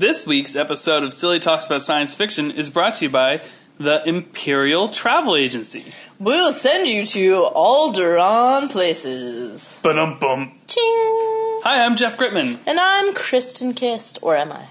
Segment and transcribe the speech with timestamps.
[0.00, 3.42] This week's episode of Silly Talks About Science Fiction is brought to you by
[3.76, 5.92] the Imperial Travel Agency.
[6.18, 9.78] We'll send you to Alderaan places.
[9.82, 10.52] Ba-dum bum.
[10.66, 11.60] Ching!
[11.64, 12.60] Hi, I'm Jeff Gritman.
[12.66, 14.68] And I'm Kristen Kist, or am I?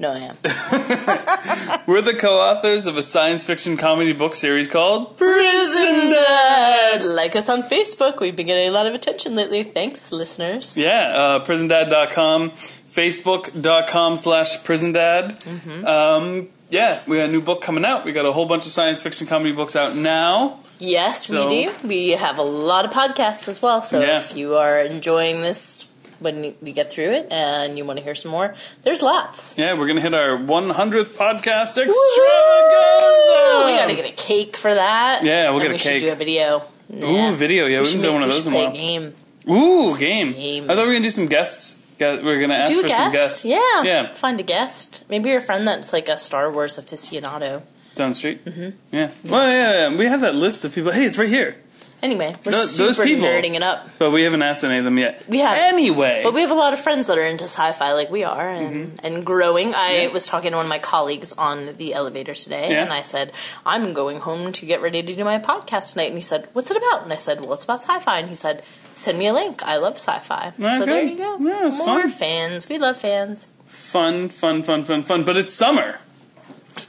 [0.00, 0.36] No, I am.
[1.86, 7.02] We're the co-authors of a science fiction comedy book series called Prison Dad!
[7.04, 8.20] Like us on Facebook.
[8.20, 9.64] We've been getting a lot of attention lately.
[9.64, 10.78] Thanks, listeners.
[10.78, 12.52] Yeah, uh, prisondad.com,
[12.94, 15.38] facebook.com slash prisondad.
[15.42, 15.86] Mm-hmm.
[15.86, 18.04] Um, yeah, we got a new book coming out.
[18.04, 20.58] We got a whole bunch of science fiction comedy books out now.
[20.78, 21.72] Yes, So- we do.
[21.86, 23.82] We have a lot of podcasts as well.
[23.82, 24.18] So Yeah.
[24.18, 25.88] if you are enjoying this
[26.18, 29.54] when we get through it and you want to hear some more, there's lots.
[29.58, 33.66] Yeah, we're going to hit our 100th podcast extravaganza.
[33.66, 35.24] We gotta get a cake for that.
[35.24, 36.00] Yeah, we'll And get a we cake.
[36.00, 36.62] should do a video.
[36.94, 37.66] Ooh, video.
[37.66, 38.72] Yeah, we, should haven't done one of those in a while.
[38.72, 39.12] game.
[39.48, 40.32] Ooh, game.
[40.32, 40.64] Game.
[40.64, 41.76] I thought we were gonna do some guests.
[42.22, 42.96] We're gonna ask for guest?
[42.98, 43.44] some guests.
[43.44, 43.82] Yeah.
[43.82, 45.04] yeah, Find a guest.
[45.08, 47.62] Maybe your friend that's like a Star Wars aficionado.
[47.94, 48.44] down the street.
[48.44, 48.70] Mm-hmm.
[48.90, 49.10] Yeah.
[49.24, 50.92] Well, yeah, yeah, we have that list of people.
[50.92, 51.56] Hey, it's right here.
[52.02, 53.26] Anyway, we're Those- those super people.
[53.28, 53.86] nerding it up.
[54.00, 55.22] But we haven't asked any of them yet.
[55.28, 55.56] We have.
[55.56, 58.50] Anyway, But we have a lot of friends that are into sci-fi like we are
[58.50, 59.68] and, and growing.
[59.72, 60.06] I Mm-hmm.
[60.08, 60.12] Yeah.
[60.12, 62.82] was talking to one of my colleagues on the elevator today Yeah.
[62.82, 63.30] and I said,
[63.64, 66.08] I'm going home to get ready to do my podcast tonight.
[66.08, 67.04] And he said, what's it about?
[67.04, 68.18] And I said, well, it's about sci-fi.
[68.18, 68.64] And he said,
[68.94, 69.62] send me a link.
[69.62, 70.52] I love sci-fi.
[70.58, 70.78] Okay.
[70.78, 71.38] So there you go.
[71.38, 72.10] Yeah, it's More fun.
[72.10, 72.68] fans.
[72.68, 73.48] We love fans.
[73.66, 75.24] fun, fun, fun, fun, fun.
[75.24, 75.98] But it's summer,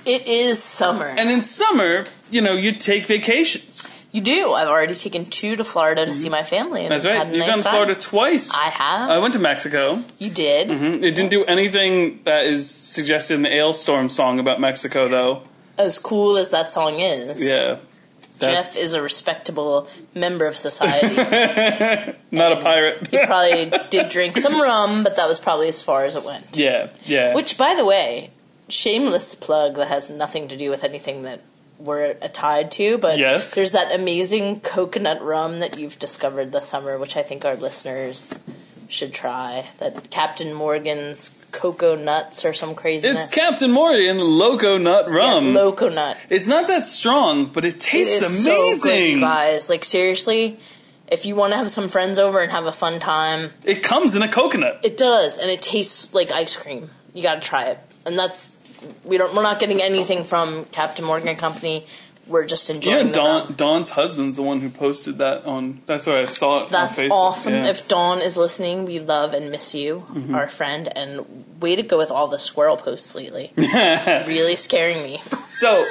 [0.05, 1.05] It is summer.
[1.07, 3.93] and in summer, you know, you take vacations.
[4.11, 4.51] you do.
[4.51, 6.81] I've already taken two to Florida to see my family.
[6.83, 7.25] And That's right.
[7.27, 7.69] You've nice gone to.
[7.69, 8.53] Florida twice.
[8.53, 9.09] I have.
[9.09, 10.03] I went to Mexico.
[10.19, 10.69] you did.
[10.69, 11.03] Mm-hmm.
[11.03, 15.41] It didn't do anything that is suggested in the Alestorm song about Mexico, though.
[15.77, 17.43] As cool as that song is.
[17.43, 17.77] Yeah.
[18.51, 21.15] Jeff is a respectable member of society.
[22.31, 23.07] not a pirate.
[23.07, 26.55] he probably did drink some rum, but that was probably as far as it went.
[26.57, 27.33] yeah, yeah.
[27.35, 28.31] Which, by the way,
[28.69, 31.41] shameless plug that has nothing to do with anything that
[31.79, 33.55] we're tied to, but Yes.
[33.55, 38.39] there's that amazing coconut rum that you've discovered this summer, which I think our listeners
[38.87, 39.65] should try.
[39.79, 43.25] That Captain Morgan's Cocoa Nuts or some craziness.
[43.25, 45.47] It's Captain Morgan Loco Nut Rum.
[45.47, 46.17] Yeah, Loco Nut.
[46.29, 48.59] it's not that strong, but it It tastes is so good,
[48.89, 49.11] amazing.
[49.15, 49.69] you guys.
[49.69, 50.59] Like seriously,
[51.09, 54.15] if you want to have some friends over and have a fun time, it comes
[54.15, 54.81] in a coconut.
[54.83, 56.89] It does, and it tastes like ice cream.
[57.13, 58.55] You got to try it, and that's
[59.05, 59.33] we don't.
[59.35, 61.85] We're not getting anything from Captain Morgan Company.
[62.25, 63.07] We're just enjoying.
[63.07, 63.53] Yeah, Dawn, rum.
[63.53, 65.81] Dawn's husband's the one who posted that on.
[65.85, 66.69] That's where I saw it.
[66.69, 67.11] That's on Facebook.
[67.11, 67.53] awesome.
[67.53, 67.67] Yeah.
[67.67, 70.33] If Dawn is listening, we love and miss you, Mm-hmm.
[70.33, 73.51] our friend, and way to go with all the squirrel posts lately.
[73.57, 75.17] really scaring me.
[75.37, 75.83] So,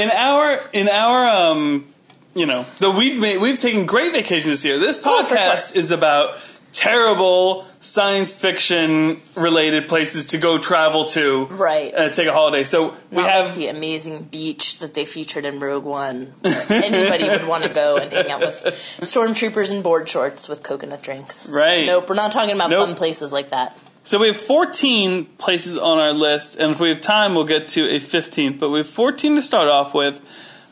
[0.00, 1.86] in our in our um,
[2.34, 4.78] you know, the we've made, we've taken great vacation this year.
[4.78, 5.78] This Oh, podcast sure.
[5.80, 6.36] is about
[6.74, 11.94] terrible science fiction related places to go travel to, Right.
[11.94, 12.64] Uh, take a holiday.
[12.64, 16.34] So we Not have like the amazing beach that they featured in Rogue One.
[16.70, 18.64] Anybody would want to go and hang out with
[19.00, 21.48] stormtroopers in board shorts with coconut drinks.
[21.48, 21.86] Right.
[21.86, 22.88] Nope, we're not talking about Nope.
[22.88, 23.78] fun places like that.
[24.02, 27.68] So we have 14 places on our list, and if we have time, we'll get
[27.68, 28.58] to a 15th.
[28.58, 30.20] But we have 14 to start off with,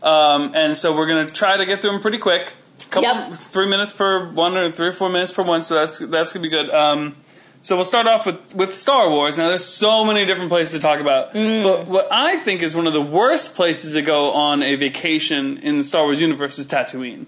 [0.02, 2.52] um, and so we're going to try to get through them pretty quick.
[2.91, 3.32] Couple, Yep.
[3.34, 5.62] three minutes per one, or three or four minutes per one.
[5.62, 6.70] So that's that's gonna be good.
[6.70, 7.16] Um,
[7.62, 9.38] so we'll start off with with Star Wars.
[9.38, 11.62] Now there's so many different places to talk about, Mm.
[11.62, 15.59] but what I think is one of the worst places to go on a vacation
[15.59, 17.26] in the Star Wars universe is Tatooine.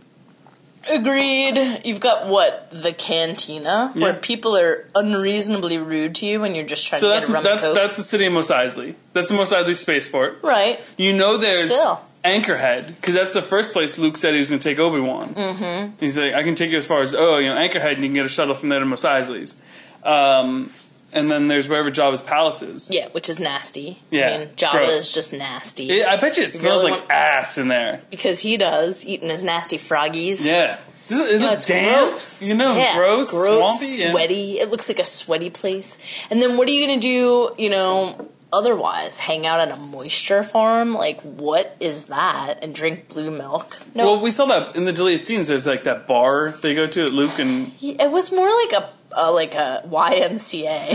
[0.90, 1.80] Agreed.
[1.84, 6.86] You've got what the cantina where people are unreasonably rude to you when you're just
[6.86, 8.94] trying So to that's get a rum that's that's the city of Mos Eisley.
[9.14, 10.40] That's the Mos Eisley spaceport.
[10.42, 10.78] right.
[10.98, 12.02] You know, there's Still.
[12.24, 15.34] Anchorhead because that's the first place Luke said he was going to take Obi Wan.
[15.34, 15.96] Mm-hmm.
[16.00, 18.04] He's like, I can take you as far as oh, you know, Anchorhead, and you
[18.08, 19.54] can get a shuttle from there to Mos Eisley's.
[20.02, 20.70] Um,
[21.12, 22.90] and then there's wherever Jabba's palace is.
[22.92, 23.98] Yeah, which is nasty.
[24.10, 25.00] Yeah, I mean, Jabba gross.
[25.00, 28.02] is just nasty It- I bet you it smells really like want- ass in there.
[28.10, 30.44] because he does eating his nasty froggies.
[30.44, 30.78] Yeah.
[31.06, 32.08] Does it, is No, it's damp?
[32.12, 32.42] gross.
[32.42, 34.10] You know, Yeah, gross, gross, swampy.
[34.10, 34.58] sweaty.
[34.58, 35.98] It looks like a sweaty place.
[36.30, 37.54] And then what are you going to do?
[37.62, 40.94] You know, otherwise, hang out at a moisture farm?
[40.94, 42.62] Like, what is that?
[42.62, 43.76] And drink blue milk?
[43.94, 45.48] No, Well, we saw that in the deleted scenes.
[45.48, 48.90] There's like that bar they go to at Luke and it was more like a.
[49.16, 50.66] Uh, like a YMCA.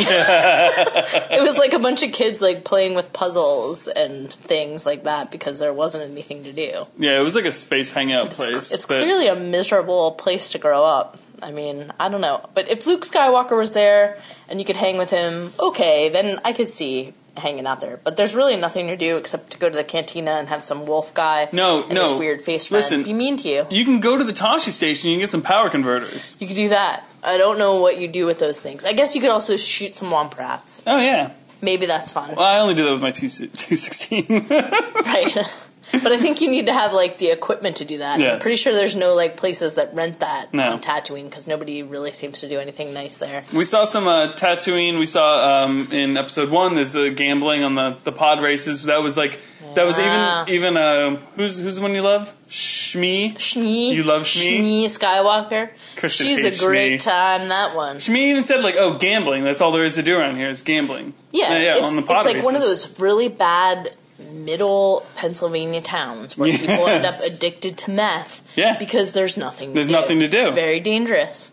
[1.31, 5.31] it was like a bunch of kids like playing with puzzles and things like that
[5.31, 6.85] because there wasn't anything to do.
[6.97, 8.73] yeah, it was like a space hangout place.
[8.73, 11.17] It's clearly a miserable place to grow up.
[11.41, 12.50] I mean, I don't know.
[12.53, 14.19] But if Luke Skywalker was there
[14.50, 17.99] and you could hang with him, okay, then I could see hanging out there.
[18.03, 20.85] But there's really nothing to do except to go to the cantina and have some
[20.85, 22.09] wolf guy No, and no.
[22.09, 23.03] this weird face Listen.
[23.03, 23.65] be mean to you.
[23.69, 25.09] You can go to the Tosche station.
[25.09, 26.37] You can get some power converters.
[26.39, 27.03] You could do that.
[27.23, 28.85] I don't know what you do with those things.
[28.85, 30.83] I guess you could also shoot some womp rats.
[30.87, 31.31] Oh yeah,
[31.61, 32.35] Maybe that's fun.
[32.35, 34.49] Well, I only do that with my T-16.
[35.05, 35.37] right.
[35.91, 38.19] But I think you need to have like the equipment to do that.
[38.19, 40.74] I'm pretty sure there's no like places that rent that No.
[40.74, 43.44] on Tatooine because nobody really seems to do anything nice there.
[43.53, 45.00] we saw some uh, Tatooine.
[45.00, 46.75] We saw um, in episode one.
[46.75, 48.83] There's the gambling on the, the pod races.
[48.83, 49.39] That was like
[49.75, 52.35] that was even even uh, who's who's the one you love?
[52.50, 53.35] Shmi.
[53.35, 53.89] Shmi.
[53.94, 54.59] You love Shmi?
[54.59, 55.69] Shmi Skywalker.
[55.95, 57.03] Kristen She's a great Shmi.
[57.03, 57.97] time, that one.
[57.97, 59.44] Shmi even said like, "Oh, gambling.
[59.44, 61.77] That's all there is to do around here is gambling." Yeah, yeah.
[61.77, 63.94] it's, on the pod it's like one of those really bad
[64.29, 68.41] middle Pennsylvania towns where people end up addicted to meth.
[68.57, 68.77] Yeah.
[68.79, 69.93] Because there's nothing to There's do.
[69.93, 70.47] nothing to do.
[70.47, 71.51] It's very dangerous.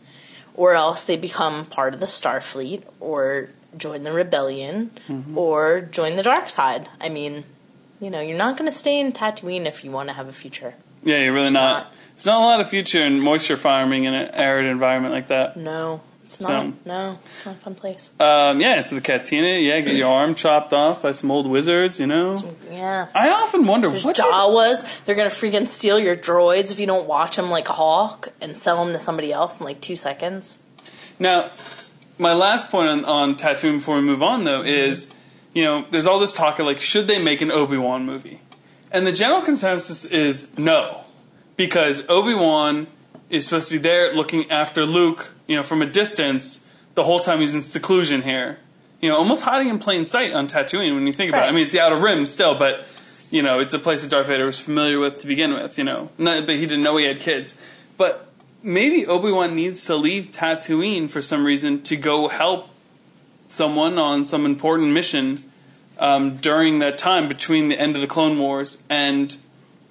[0.55, 5.37] Or else they become part of the Starfleet or join the rebellion Mm-hmm.
[5.37, 6.89] or join the dark side.
[7.01, 7.45] I mean,
[8.01, 10.33] you know, you're not going to stay in Tatooine if you want to have a
[10.33, 10.75] future.
[11.03, 11.73] Yeah, you're really not.
[11.85, 11.93] not.
[12.15, 15.57] There's not a lot of future in moisture farming in an arid environment like that.
[15.59, 16.87] No, it's So- not.
[16.87, 18.11] No, it's not a fun place.
[18.21, 21.99] Um, yeah, so the cantina, yeah, get your arm chopped off by some old wizards,
[21.99, 22.39] you know.
[22.71, 23.07] Yeah.
[23.15, 25.05] I often wonder There's what did- Jawas.
[25.05, 28.55] They're gonna freaking steal your droids if you don't watch them like a hawk and
[28.55, 30.59] sell them to somebody else in like two seconds.
[31.19, 31.47] Now,
[32.19, 35.13] my last point on, on Tatooine before we move on, though, is
[35.55, 38.41] you know, there's all this talk of like, should they make an Obi Wan movie?
[38.93, 41.05] And the general consensus is no,
[41.57, 42.87] because Obi Wan
[43.31, 47.19] is supposed to be there looking after Luke, you know, from a distance the whole
[47.19, 48.59] time he's in seclusion here.
[49.01, 51.49] You know, almost hiding in plain sight on Tatooine when you think about it.
[51.49, 52.87] I mean, it's the Outer Rim still, but
[53.31, 55.77] you know, it's a place that Darth Vader was familiar with to begin with.
[55.77, 57.55] You know, Not, but he didn't know he had kids.
[57.97, 58.33] But
[58.63, 62.69] maybe Obi Wan needs to leave Tatooine for some reason to go help
[63.49, 65.45] someone on some important mission
[65.99, 69.37] um, during that time between the end of the Clone Wars and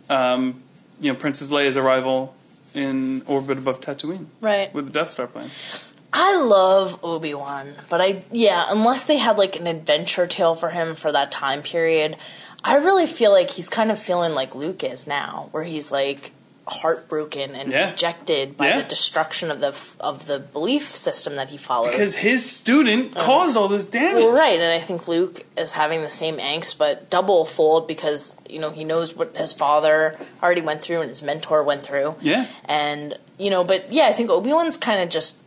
[0.09, 0.61] um,
[0.99, 2.34] you know Princess Leia's arrival
[2.75, 4.73] in orbit above Tatooine Right.
[4.73, 5.93] with the Death Star plans.
[6.13, 10.69] I love Obi Wan, but I yeah, unless they had like an adventure tale for
[10.69, 12.15] him for that time period,
[12.63, 16.31] I really feel like he's kind of feeling like Luke is now, where he's like
[16.67, 17.91] heartbroken and Yeah.
[17.91, 18.77] dejected by Yeah.
[18.77, 21.91] the destruction of the of the belief system that he followed.
[21.91, 24.23] Because his student um, caused all this damage.
[24.23, 28.35] Well, right, and I think Luke is having the same angst, but double fold because
[28.49, 32.15] you know he knows what his father already went through and his mentor went through.
[32.21, 32.45] Yeah.
[32.65, 35.41] and you know, but yeah, I think Obi Wan's kind of just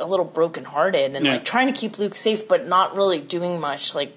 [0.00, 1.32] a little brokenhearted and Yeah.
[1.34, 3.94] like trying to keep Luke safe, but not really doing much.
[3.94, 4.16] Like,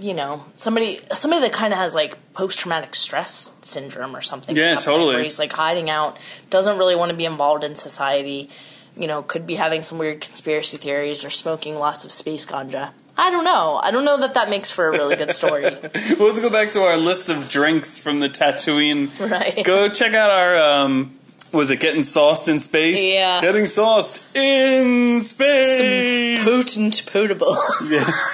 [0.00, 4.56] you know, somebody somebody that kind of has like post traumatic stress syndrome or something.
[4.56, 5.14] Yeah, at that point, totally.
[5.14, 6.18] Where he's like hiding out,
[6.50, 8.50] doesn't really want to be involved in society.
[8.96, 12.90] You know, could be having some weird conspiracy theories or smoking lots of space ganja.
[13.16, 13.80] I don't know.
[13.82, 15.64] I don't know that that makes for a really good story.
[16.18, 19.08] We'll have to go back to our list of drinks from the Tatooine.
[19.30, 19.64] Right.
[19.64, 20.58] Go check out our.
[20.58, 21.16] Um,
[21.52, 23.00] was it getting sauced in space?
[23.00, 23.40] Yeah.
[23.40, 26.42] Getting sauced in space.
[26.44, 28.30] Potent potables.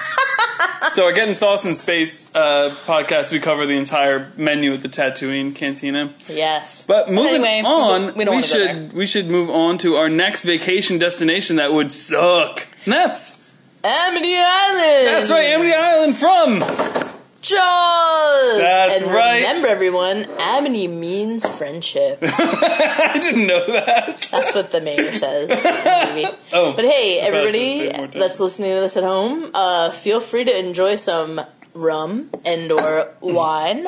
[0.93, 5.53] so again, sauced in space uh, podcast, we cover the entire menu at the Tatooine
[5.55, 6.13] Cantina.
[6.27, 6.85] yes.
[6.85, 9.95] But moving anyway, we on, don't- we don't wanna should we should move on to
[9.95, 12.67] our next vacation destination that would suck.
[12.85, 13.41] And that's
[13.83, 15.07] Amity Island.
[15.07, 17.10] that's right, Amity Island from
[17.57, 19.41] That's and right.
[19.41, 22.19] Remember, everyone, amity means friendship.
[22.23, 24.17] I didn't know that.
[24.31, 25.49] That's what the mayor says.
[25.49, 26.37] the.
[26.53, 28.21] Oh, But hey, I thought it was a everybody bit more technical.
[28.21, 31.39] that's listening to this at home, uh, feel free to enjoy some
[31.73, 33.87] rum and or wine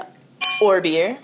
[0.62, 1.17] or beer.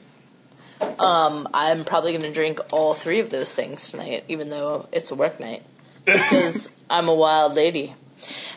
[0.97, 5.11] Um, I'm probably going to drink all three of those things tonight, even though it's
[5.11, 5.63] a work night,
[6.05, 7.95] because I'm a wild lady.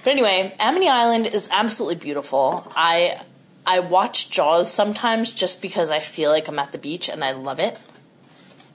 [0.03, 2.67] But anyway, Amity Island is absolutely beautiful.
[2.75, 3.21] I
[3.67, 7.33] I watch Jaws sometimes just because I feel like I'm at the beach and I
[7.33, 7.79] love it.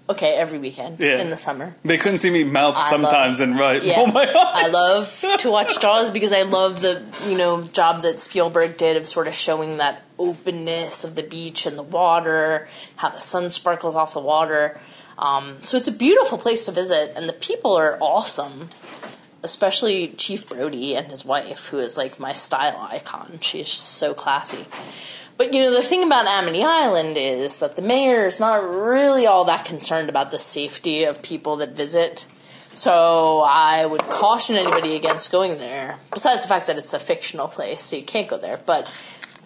[0.10, 1.20] Okay, every weekend Yeah.
[1.20, 1.76] in the summer.
[1.84, 3.84] They couldn't see me mouth I sometimes love- and right.
[3.84, 4.36] Yeah, Oh my god.
[4.56, 8.96] I love to watch Jaws because I love the you know job that Spielberg did
[8.96, 13.50] of sort of showing that openness of the beach and the water, how the sun
[13.50, 14.80] sparkles off the water.
[15.20, 18.70] Um, so it's a beautiful place to visit, and the people are awesome.
[19.48, 23.40] Especially Chief Brody and his wife, who is like my style icon.
[23.40, 24.66] She's so classy.
[25.38, 29.26] But you know, the thing about Amity Island is that the mayor is not really
[29.26, 32.26] all that concerned about the safety of people that visit.
[32.74, 35.98] So I would caution anybody against going there.
[36.12, 38.60] Besides the fact that it's a fictional place, so you can't go there.
[38.66, 38.94] But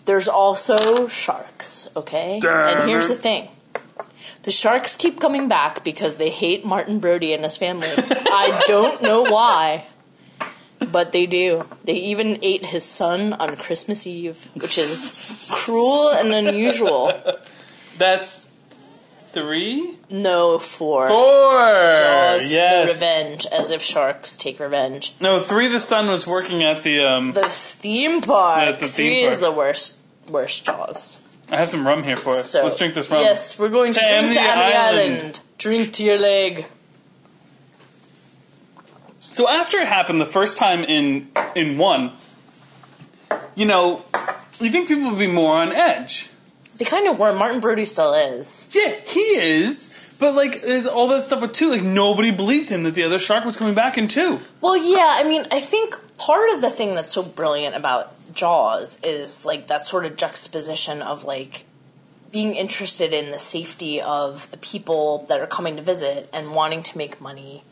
[0.05, 2.39] there's also sharks, okay?
[2.41, 2.79] Damn.
[2.79, 3.49] And here's the thing.
[4.43, 7.87] The sharks keep coming back because they hate Martin Brody and his family.
[7.95, 9.85] I don't know why,
[10.91, 11.65] but they do.
[11.83, 17.11] They even ate his son on Christmas Eve, which is cruel and unusual.
[17.97, 18.51] That's
[19.27, 21.07] three, No, four.
[21.07, 21.93] four.
[21.93, 22.85] Jaws, yes.
[22.87, 25.13] the revenge, as if sharks take revenge.
[25.19, 25.67] No, three.
[25.67, 26.99] The son was working at the.
[27.05, 28.65] um The theme park.
[28.65, 29.97] Yeah, the theme Three is the worst,
[30.27, 31.19] worst Jaws.
[31.51, 32.49] I have some rum here for us.
[32.51, 33.21] So Let's drink this rum.
[33.21, 35.11] Yes, we're going to, To drink to Amity Amity Island.
[35.19, 35.39] Island.
[35.57, 36.65] Drink to your leg.
[39.31, 42.11] So after it happened the first time in in one,
[43.55, 44.03] you know,
[44.59, 46.29] you think people would be more on edge.
[46.75, 47.33] They kind of were.
[47.33, 48.67] Martin Brody still is.
[48.71, 49.97] Yeah, he is.
[50.19, 51.69] But like, there's all that stuff with two.
[51.69, 54.39] Like nobody believed him that the other shark was coming back in two.
[54.61, 58.99] Well, yeah, I mean, I think part of the thing that's so brilliant about Jaws
[59.03, 61.65] is like that sort of juxtaposition of like
[62.31, 66.83] being interested in the safety of the people that are coming to visit and wanting
[66.83, 67.63] to make money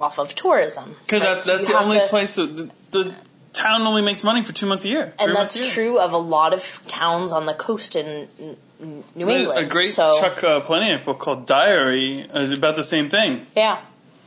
[0.00, 0.96] off of tourism.
[1.02, 1.34] Because Right?
[1.34, 3.14] that's that's you the only to- place that the, the
[3.52, 5.14] town only makes money for two months a year.
[5.18, 5.68] and that's year.
[5.70, 9.58] true of a lot of towns on the coast in N- N- New England.
[9.66, 13.46] A great so, Chuck uh, Palahniuk book called Diary is about the same thing.
[13.56, 13.78] Yeah.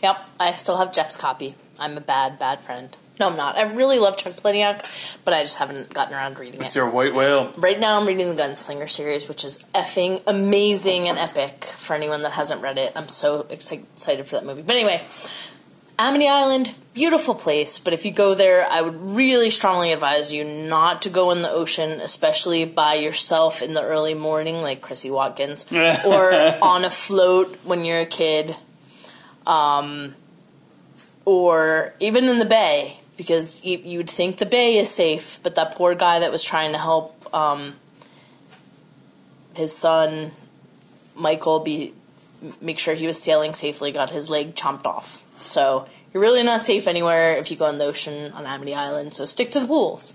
[0.01, 0.17] Yep.
[0.39, 1.55] I still have Jeff's copy.
[1.79, 2.95] I'm a bad, bad friend.
[3.19, 3.57] No, I'm not.
[3.57, 6.79] I really love Chuck Palahniuk, but I just haven't gotten around to reading It's it.
[6.79, 7.51] your white whale.
[7.57, 12.21] Right now, I'm reading the Gunslinger series, which is effing amazing and epic for anyone
[12.21, 12.93] that hasn't read it.
[12.95, 14.61] I'm so excited for that movie.
[14.61, 15.01] But anyway,
[15.99, 20.43] Amity Island, beautiful place, but if you go there, I would really strongly advise you
[20.43, 25.09] not to go in the ocean, especially by yourself in the early morning, like Chrissy
[25.09, 28.55] Watkins, or on a float when you're a kid,
[29.47, 30.13] um,
[31.25, 35.55] or even in the bay, because you, you would think the bay is safe, but
[35.55, 37.73] that poor guy that was trying to help um,
[39.55, 40.31] his son
[41.15, 41.93] Michael be
[42.61, 45.23] make sure he was sailing safely got his leg chomped off.
[45.47, 49.13] So you're really not safe anywhere if you go in the ocean on Amity Island.
[49.13, 50.13] So stick to the pools.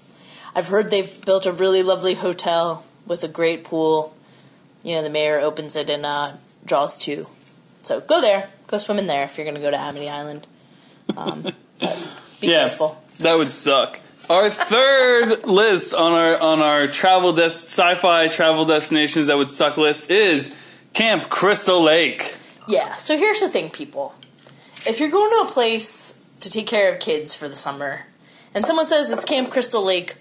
[0.54, 4.14] I've heard they've built a really lovely hotel with a great pool.
[4.82, 6.36] You know, the mayor opens it in uh,
[6.66, 7.26] Jaws 2.
[7.80, 8.50] So go there.
[8.66, 10.46] Go swim in there if you're going to go to Amity Island.
[11.16, 11.52] Um, be
[12.40, 12.68] Yeah.
[12.68, 13.02] careful.
[13.18, 14.00] That would suck.
[14.30, 19.76] Our third list on our on our travel des- sci-fi travel destinations that would suck
[19.76, 20.54] list is
[20.94, 22.38] Camp Crystal Lake.
[22.68, 24.14] Yeah, so here's the thing, people.
[24.86, 28.06] If you're going to a place to take care of kids for the summer,
[28.54, 30.16] and someone says it's Camp Crystal Lake,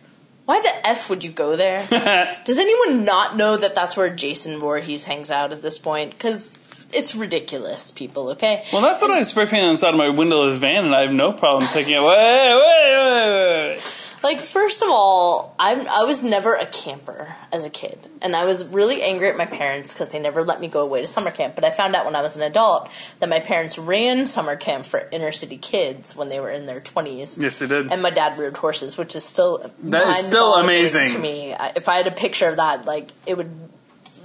[0.45, 1.79] why the F would you go there?
[2.45, 6.11] Does anyone not know that that's where Jason Voorhees hangs out at this point?
[6.11, 8.63] Because it's ridiculous, people, okay?
[8.71, 11.03] Well, that's what I spray painted on the side of my windowless van, and I
[11.03, 12.01] have no problem picking it.
[12.03, 14.00] Wait, wait, wait, wait.
[14.23, 17.97] Like, first of all, I'm, I was never a camper as a kid.
[18.21, 21.01] And I was really angry at my parents because they never let me go away
[21.01, 21.55] to summer camp.
[21.55, 24.85] But I found out when I was an adult that my parents ran summer camp
[24.85, 27.41] for inner city kids when they were in their 20s.
[27.41, 27.91] Yes, they did.
[27.91, 31.09] And my dad rode horses, which is still That is still amazing.
[31.09, 31.55] to me.
[31.75, 33.49] If I had a picture of that, like it would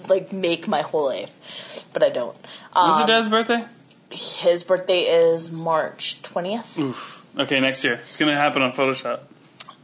[0.09, 2.37] like make my whole life, but I don't.
[2.37, 3.65] When's Um, your dad's birthday?
[4.11, 6.79] his birthday is March twentieth.
[6.79, 7.25] Oof.
[7.39, 8.01] Okay, next year.
[8.05, 9.21] It's gonna happen on Photoshop.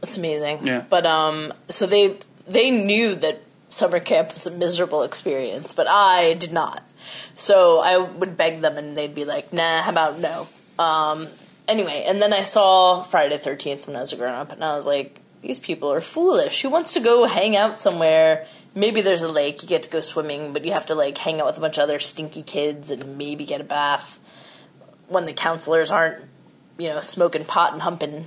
[0.03, 0.67] It's amazing.
[0.67, 0.83] Yeah.
[0.87, 6.35] But um, so they they knew that summer camp was a miserable experience, but I
[6.35, 6.83] did not.
[7.35, 11.27] So I would beg them, and they'd be like, "Nah, how about no?" Um,
[11.67, 14.63] anyway, and then I saw Friday the Thirteenth when I was a grown up, and
[14.63, 16.61] I was like, "These people are foolish.
[16.61, 18.45] Who wants to go hang out somewhere?"
[18.75, 21.39] Maybe there's a lake, you get to go swimming, but you have to like hang
[21.39, 24.19] out with a bunch of other stinky kids and maybe get a bath
[25.07, 26.23] when the counselors aren't,
[26.79, 28.25] you know, smoking pot and humping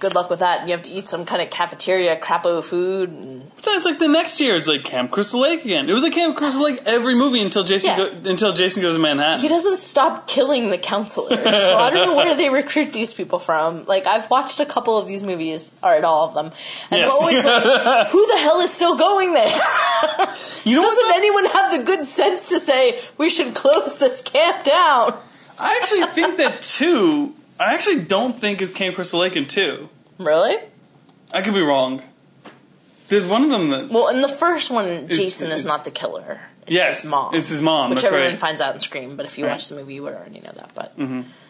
[0.00, 0.66] good luck with that.
[0.66, 3.10] You have to eat some kind of cafeteria crapo food.
[3.10, 5.88] And, it's like the next year is like Camp Crystal Lake again.
[5.88, 7.96] It was like Camp Crystal Lake every movie until Jason Yeah.
[7.96, 9.40] go, until Jason goes to Manhattan.
[9.40, 11.38] he doesn't stop killing the counselors.
[11.38, 13.84] So I don't know where they recruit these people from.
[13.84, 16.46] Like I've watched a couple of these movies, or at all of them,
[16.90, 17.04] and Yes.
[17.04, 19.44] I'm always like, who the hell is still going there?
[20.64, 24.64] you know Doesn't anyone have the good sense to say we should close this camp
[24.64, 25.14] down?
[25.58, 27.34] I actually think that two.
[27.60, 29.88] I actually don't think it's Camp Crystal Lake in two.
[30.18, 30.56] Really?
[31.32, 32.02] I could be wrong.
[33.08, 33.88] There's one of them that.
[33.90, 36.42] Well, in the first one, Jason is not the killer.
[36.62, 37.34] It's Yes, his mom.
[37.34, 38.40] it's his mom, which that's everyone right.
[38.40, 39.16] finds out in Scream.
[39.16, 39.52] But if you Right.
[39.52, 40.70] watch the movie, you would already know that.
[40.74, 40.92] But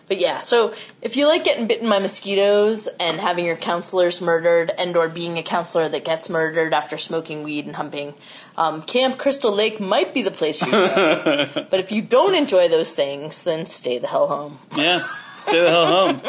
[0.06, 0.72] but yeah, so
[1.02, 5.36] if you like getting bitten by mosquitoes and having your counselors murdered, and or being
[5.36, 8.14] a counselor that gets murdered after smoking weed and humping,
[8.56, 11.46] um, Camp Crystal Lake might be the place you go.
[11.70, 14.58] but if you don't enjoy those things, then stay the hell home.
[14.76, 15.00] Yeah.
[15.48, 16.20] Stay the hell home.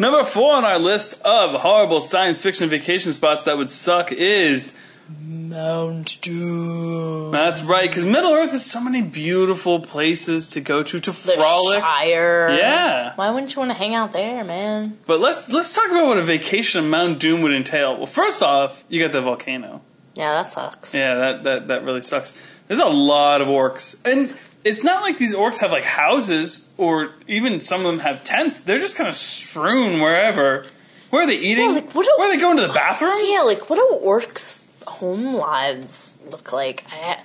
[0.00, 4.76] Number four on our list of horrible science fiction vacation spots that would suck is.
[5.20, 7.30] Mount Doom.
[7.30, 11.32] That's right, because Middle Earth has so many beautiful places to go to to The
[11.32, 11.80] frolic.
[11.80, 12.50] Shire.
[12.50, 13.12] Yeah.
[13.14, 14.98] Why wouldn't you want to hang out there, man?
[15.06, 17.96] But let's let's talk about what a vacation on Mount Doom would entail.
[17.96, 19.82] Well, first off, you got the volcano.
[20.16, 20.94] Yeah, that sucks.
[20.94, 22.32] Yeah, that, that, that really sucks.
[22.66, 24.00] There's a lot of orcs.
[24.10, 24.30] And
[24.64, 28.60] it's not like these orcs have like houses or even some of them have tents.
[28.60, 30.64] They're just kind of strewn wherever.
[31.10, 31.64] Where are they eating?
[31.66, 33.12] Yeah, like, do- Where are they going to the bathroom?
[33.26, 36.84] Yeah, like what do orcs' home lives look like?
[36.90, 37.20] I,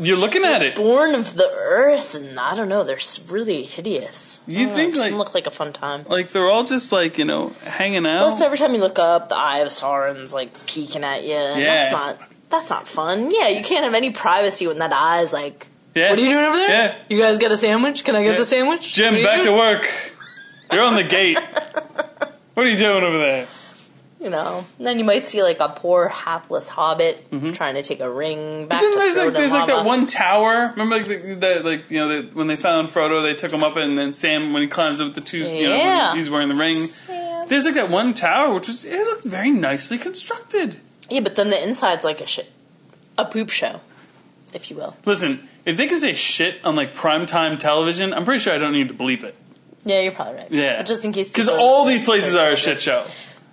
[0.00, 0.74] You're looking at it.
[0.76, 2.82] born of the earth, and I don't know.
[2.82, 2.98] They're
[3.28, 4.40] really hideous.
[4.48, 6.04] You I know, think, it doesn't like- look like a fun time.
[6.08, 8.22] Like they're all just like, you know, hanging out.
[8.22, 11.34] Plus, every time you look up, the eye of Sauron's like peeking at you.
[11.34, 11.74] And Yeah.
[11.82, 12.18] That's not.
[12.50, 13.30] That's not fun.
[13.32, 15.68] Yeah, you can't have any privacy when that eye is like.
[15.94, 16.10] Yeah.
[16.10, 16.68] What are you doing over there?
[16.68, 16.94] Yeah.
[17.08, 18.04] You guys get a sandwich?
[18.04, 18.38] Can I get Yeah.
[18.38, 18.92] the sandwich?
[18.94, 19.92] Jim, What are you back to work.
[20.72, 21.38] You're on the gate.
[22.54, 23.46] what are you doing over there?
[24.18, 24.64] You know.
[24.78, 28.68] And then you might see like a poor hapless hobbit trying to take a ring
[28.68, 28.84] back Mm-hmm.
[28.84, 30.70] Then to there's like there's like that one tower.
[30.76, 33.64] Remember like the, the like you know the, when they found Frodo, they took him
[33.64, 36.14] up, and then Sam when he climbs up the two, you know, Yeah.
[36.14, 36.76] he's wearing the ring.
[36.76, 37.48] Sam.
[37.48, 40.76] There's like that one tower, which was it looked very nicely constructed.
[41.10, 42.50] Yeah, but then the inside's like a shit,
[43.18, 43.80] a poop show,
[44.54, 44.96] if you will.
[45.04, 48.72] Listen, if they can say shit on like primetime television, I'm pretty sure I don't
[48.72, 49.34] need to bleep it.
[49.84, 50.50] Yeah, you're probably right.
[50.50, 53.04] Yeah, but just in case, because all these places are a shit show.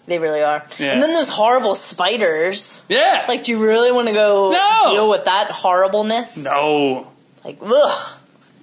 [0.06, 0.66] They really are.
[0.80, 0.94] Yeah.
[0.94, 2.84] And then those horrible spiders.
[2.90, 4.92] Yeah, Like, do you really want to go No.
[4.94, 6.44] deal with that horribleness?
[6.44, 7.08] no,
[7.46, 8.16] Like, ugh.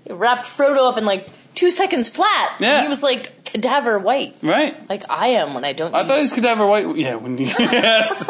[0.04, 2.54] It wrapped Frodo up in like two seconds flat.
[2.60, 2.82] Yeah.
[2.82, 4.36] He was like cadaver white.
[4.42, 4.74] right.
[4.88, 5.94] Like I am when I don't.
[5.94, 6.96] I thought he was cadaver white.
[6.96, 8.26] Yeah, when you yes,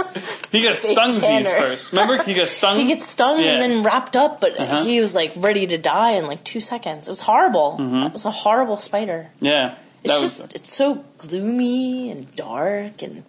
[0.52, 1.12] he got stung
[1.44, 1.92] first.
[1.92, 2.78] Remember, he got stung.
[2.78, 3.52] He gets stung Yeah.
[3.54, 4.84] and then wrapped up, but Uh-huh.
[4.84, 7.08] he was like ready to die in like two seconds.
[7.08, 7.76] It was horrible.
[8.06, 9.30] It was a horrible spider.
[9.40, 10.22] yeah, It's Mm-hmm.
[10.22, 13.24] was just it's so gloomy and dark and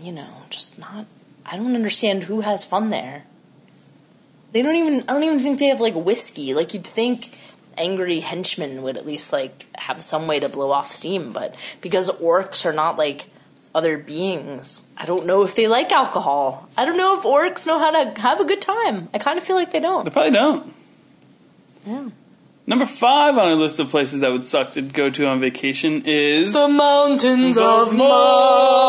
[0.00, 1.04] you know just not.
[1.44, 3.24] I don't understand who has fun there.
[4.52, 5.00] They don't even.
[5.08, 6.54] I don't even think they have like whiskey.
[6.54, 7.30] Like you'd think
[7.80, 12.10] angry henchmen would at least like have some way to blow off steam, but because
[12.20, 13.28] orcs are not like
[13.74, 16.68] other beings, I don't know if they like alcohol.
[16.76, 19.08] I don't know if orcs know how to have a good time.
[19.14, 20.04] I kind of feel like they don't.
[20.04, 20.74] They probably don't.
[21.86, 22.08] Yeah.
[22.66, 26.02] Number five on our list of places that would suck to go to on vacation
[26.04, 27.96] is The mountains of of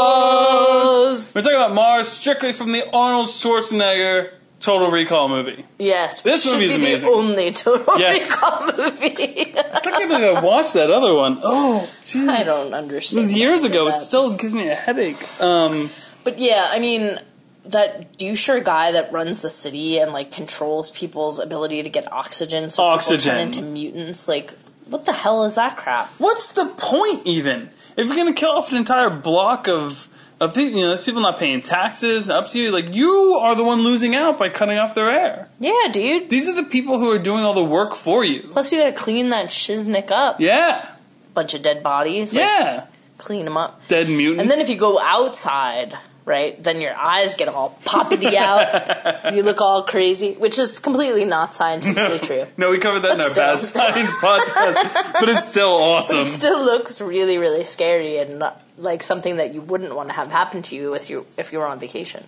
[0.02, 1.34] Mars.
[1.34, 5.66] we're talking about Mars strictly from the Arnold Schwarzenegger Total Recall movie.
[5.80, 7.10] Yes, This should movie is be amazing.
[7.10, 8.30] the only Total Yes.
[8.32, 9.56] Recall movie.
[9.58, 11.40] I can't believe I watched that other one.
[11.44, 12.30] Oh, jeez.
[12.30, 13.22] I don't It understand.
[13.24, 13.88] was years ago.
[13.88, 14.02] It that.
[14.02, 15.18] still gives me a headache.
[15.42, 15.90] Um,
[16.24, 17.18] But yeah, I mean,
[17.66, 22.70] that doucher guy that runs the city and like controls people's ability to get oxygen,
[22.70, 23.32] so people Oxygen.
[23.34, 24.28] turn into mutants.
[24.28, 24.54] Like,
[24.88, 26.08] what the hell is that crap?
[26.20, 27.70] what's the point even?
[27.98, 30.08] If you're gonna kill off an entire block of
[30.42, 32.30] of people, you know, there's people not paying taxes.
[32.30, 35.48] Up to you, like you are the one losing out by cutting off their air.
[35.60, 36.30] Yeah, dude.
[36.30, 38.42] These are the people who are doing all the work for you.
[38.52, 40.40] Plus, you gotta clean that shiznick up.
[40.40, 40.96] Yeah,
[41.34, 42.34] Bunch of dead bodies.
[42.34, 42.88] Like, yeah.
[43.18, 43.88] Clean them up.
[43.88, 44.42] Dead mutants.
[44.42, 49.34] And then if you go outside, right, then your eyes get all poppity out.
[49.36, 52.46] you look all crazy, which is completely not scientifically true.
[52.58, 56.18] No, we covered that in But our bad science podcast, but it's still awesome.
[56.18, 60.16] It still looks really, really scary and not, like something that you wouldn't want to
[60.16, 62.24] have happen to you if you if you were on vacation.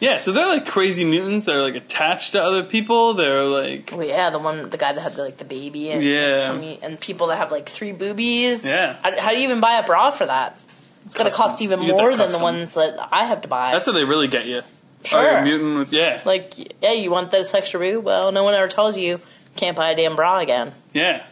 [0.00, 1.46] yeah, so they're like crazy mutants.
[1.46, 3.14] They're like attached to other people.
[3.14, 6.02] They're like, Well, yeah, the one, the guy that had the, like the baby, and
[6.02, 6.52] Yeah.
[6.52, 8.64] and, and people that have like three boobies.
[8.64, 8.96] Yeah.
[9.02, 10.58] how, how do you even buy a bra for that?
[11.08, 12.42] It's going to cost even You get the more than the custom.
[12.42, 13.72] ones that I have to buy.
[13.72, 14.60] that's how they really get you.
[14.60, 14.64] Oh,
[15.04, 15.22] Sure.
[15.32, 18.04] you're mutant with yeah, like, yeah, you want this extra boob?
[18.04, 19.20] Well, no one ever tells you
[19.56, 20.72] can't buy a damn bra again.
[20.92, 21.24] yeah.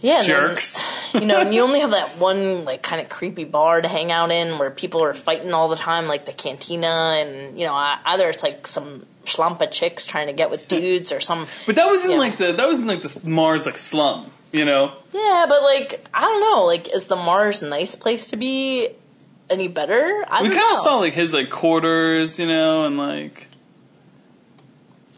[0.00, 0.84] Yeah, and then- Jerks.
[1.14, 4.10] you know, and you only have that one like kind of creepy bar to hang
[4.12, 7.72] out in where people are fighting all the time, like the cantina, and you know,
[7.72, 11.46] I- either it's like some schlampa chicks trying to get with dudes or some.
[11.64, 12.16] But that was in Yeah.
[12.18, 14.30] like the that was in like the Mars like slum.
[14.54, 18.36] You know, Yeah, but like I don't know, like is the Mars nice place to
[18.36, 18.88] be
[19.50, 20.24] any better?
[20.28, 22.38] I we kind of saw like his like quarters.
[22.38, 23.48] You know, and like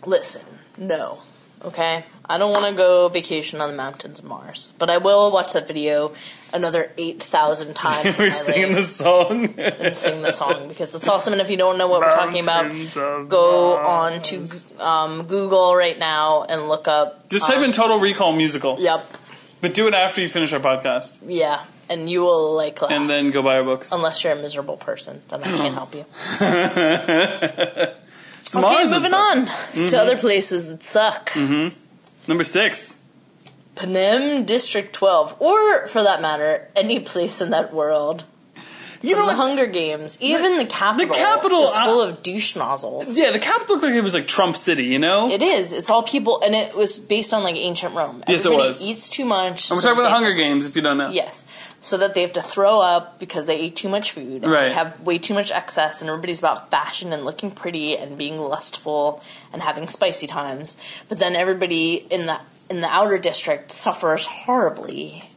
[0.05, 0.43] Listen,
[0.79, 1.21] no,
[1.65, 2.05] okay.
[2.29, 5.53] I don't want to go vacation on the mountains of Mars, but I will watch
[5.53, 6.13] that video
[6.53, 8.19] another eight thousand times.
[8.19, 9.55] in we're my singing life the song.
[9.59, 11.35] and sing the song because it's awesome.
[11.35, 13.87] And if you don't know what we're talking about, go Mars.
[13.87, 17.29] on to um, Google right now and look up.
[17.29, 19.07] Just type in Total Recall musical, Yep,
[19.67, 22.91] but do it after you finish our podcast, yeah, and you will like laugh.
[22.91, 23.91] and then go buy our books.
[23.93, 26.05] Unless you're a miserable person, then I can't help you.
[28.55, 29.87] Okay, moving on Mm-hmm.
[29.89, 31.35] to other places that suck.
[32.29, 32.97] Number six.
[33.75, 38.23] Panem District 12, or for that matter, any place in that world.
[39.03, 40.19] You know, the Hunger Games.
[40.21, 43.17] Even the capital, Capitol, is full uh, of douche nozzles.
[43.19, 44.85] yeah, the capital looked like it was like Trump City.
[44.85, 45.73] You know, It is.
[45.73, 48.23] It's all people, and it was based on like ancient Rome.
[48.29, 48.87] Yes, it was.
[48.87, 49.71] eats too much.
[49.71, 50.67] and we're so talking about the Hunger Games.
[50.67, 51.47] If you don't know, Yes,
[51.81, 54.43] so that they have to throw up because they ate too much food.
[54.43, 54.69] And Right.
[54.69, 58.39] They have way too much excess, and everybody's about fashion and looking pretty and being
[58.41, 60.77] lustful and having spicy times.
[61.09, 65.31] But then everybody in the in the outer district suffers horribly.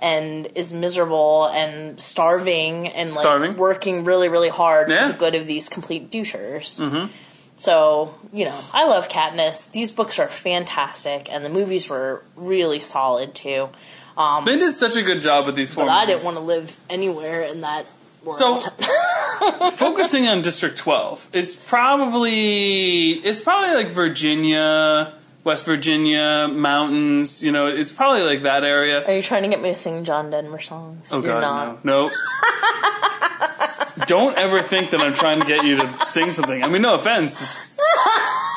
[0.00, 3.56] And is miserable and starving and like Starving.
[3.56, 5.06] working really, really hard Yeah.
[5.08, 6.78] for the good of these complete douchers.
[6.80, 7.10] Mm-hmm.
[7.56, 9.72] So, you know, I love Katniss.
[9.72, 13.70] These books are fantastic, and the movies were really solid too.
[14.16, 15.84] Um, they did such a good job with these four.
[15.86, 17.84] but I didn't want to live anywhere in that
[18.24, 18.62] world.
[18.62, 25.14] So, focusing on District 12, it's probably it's probably like Virginia,
[25.48, 27.42] West Virginia mountains.
[27.42, 29.02] You know, it's probably like that area.
[29.06, 31.10] Are you trying to get me to sing John Denver songs?
[31.10, 31.42] Oh You're God,
[31.80, 31.84] not.
[31.86, 32.14] no, no.
[34.06, 36.62] Don't ever think that I'm trying to get you to sing something.
[36.62, 37.40] I mean, no offense.
[37.40, 37.72] It's,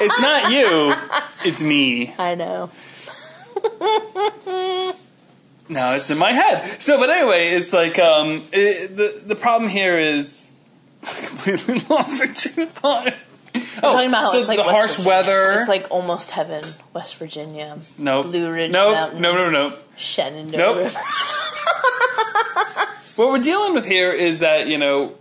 [0.01, 0.93] it's not you.
[1.49, 2.13] It's me.
[2.19, 2.69] I know.
[5.69, 6.81] Now it's in my head.
[6.81, 10.45] So, but anyway, it's like um, it, the the problem here is
[11.01, 13.13] I completely lost of thought.
[13.83, 15.09] Oh, talking about how so it's like the West harsh Virginia.
[15.09, 15.51] weather.
[15.59, 17.77] It's like almost heaven, West Virginia.
[17.97, 18.25] Nope.
[18.27, 18.93] Blue Ridge nope.
[18.93, 19.21] Mountains.
[19.21, 19.77] No, no, no.
[19.97, 20.91] Shenandoah Nope.
[23.17, 25.15] What we're dealing with here is that you know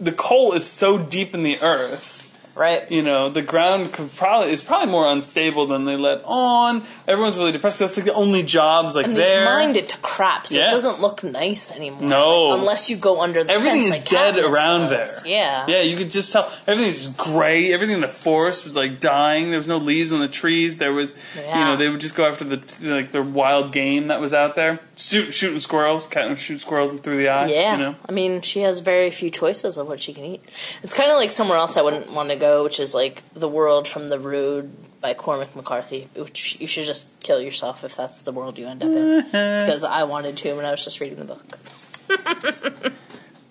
[0.00, 2.13] the coal is so deep in the earth.
[2.54, 2.88] Right.
[2.90, 6.84] You know the ground could probably is probably more unstable than they let on.
[7.08, 7.80] Everyone's really depressed.
[7.80, 9.40] That's like the only jobs like And there.
[9.40, 10.68] they mined it to crap, so Yeah.
[10.68, 12.02] it doesn't look nice anymore.
[12.08, 12.52] No.
[12.52, 15.22] Unless you go under the Everything fence is like dead around does.
[15.22, 15.32] there.
[15.32, 15.64] Yeah.
[15.66, 17.72] Yeah, you could just tell everything's just gray.
[17.72, 19.50] Everything in the forest was like dying.
[19.50, 20.76] There was no leaves on the trees.
[20.78, 24.20] There was, you know, they would just go after the like the wild game that
[24.20, 27.46] was out there, Shoot, shooting squirrels, of shoot squirrels through the eye.
[27.46, 27.96] Yeah, you know.
[28.08, 30.44] I mean, she has very few choices of what she can eat.
[30.82, 33.48] It's kind of like somewhere else I wouldn't want to go, which is like The
[33.48, 38.22] World from the Road by Cormac McCarthy, which you should just kill yourself if that's
[38.22, 39.24] the world you end up in.
[39.26, 41.58] because I wanted to when I was just reading the book.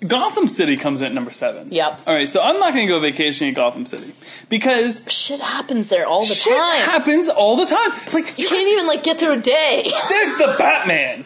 [0.07, 1.67] Gotham City comes in at number seven.
[1.71, 2.01] Yep.
[2.07, 4.13] All right, so I'm not going to go vacation in Gotham City
[4.49, 6.81] because Shit happens there all the shit time.
[6.81, 7.91] happens all the time.
[8.13, 9.83] Like you can't even like get through a day.
[10.09, 11.25] There's the Batman.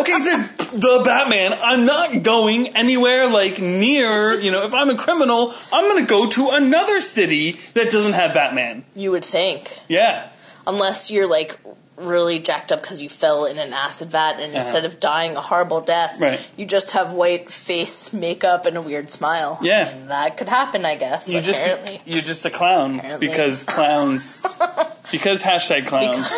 [0.00, 1.52] Okay, there's the Batman.
[1.62, 6.08] I'm not going anywhere like near, you know, if I'm a criminal, I'm going to
[6.08, 8.84] go to another city that doesn't have Batman.
[8.94, 10.30] you would think, Yeah.
[10.66, 11.58] unless you're like
[11.96, 15.40] really jacked up because you fell in an acid vat and instead of dying a
[15.40, 16.30] horrible death, Uh-huh.
[16.32, 16.50] Right.
[16.56, 19.58] you just have white face makeup and a weird smile.
[19.62, 19.88] Yeah.
[19.88, 21.32] And that could happen, I guess.
[21.32, 22.02] You're just apparently.
[22.04, 23.28] you're just a clown Apparently.
[23.28, 24.42] because clowns
[25.12, 26.30] because hashtag clowns.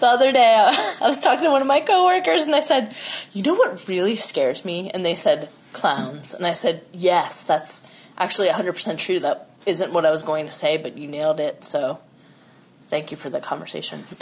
[0.00, 2.94] The other day, I, I was talking to one of my coworkers, and I said,
[3.34, 7.86] "You know what really scares me?" And they said, "Clowns." And I said, "Yes, that's
[8.16, 9.20] actually 100 percent true.
[9.20, 11.98] That isn't what I was going to say, but you nailed it." So,
[12.88, 14.04] thank you for the conversation.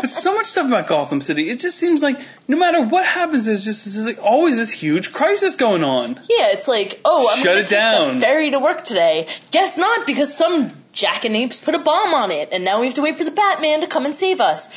[0.00, 1.50] There's so much stuff about Gotham City.
[1.50, 5.12] It just seems like no matter what happens, there's just there's like always this huge
[5.12, 6.14] crisis going on.
[6.30, 8.14] yeah, it's like, oh, I'm Shut going it to take down.
[8.14, 9.26] the ferry to work today.
[9.50, 13.02] Guess not, because some jackanapes put a bomb on it, and now we have to
[13.02, 14.68] wait for the Batman to come and save us.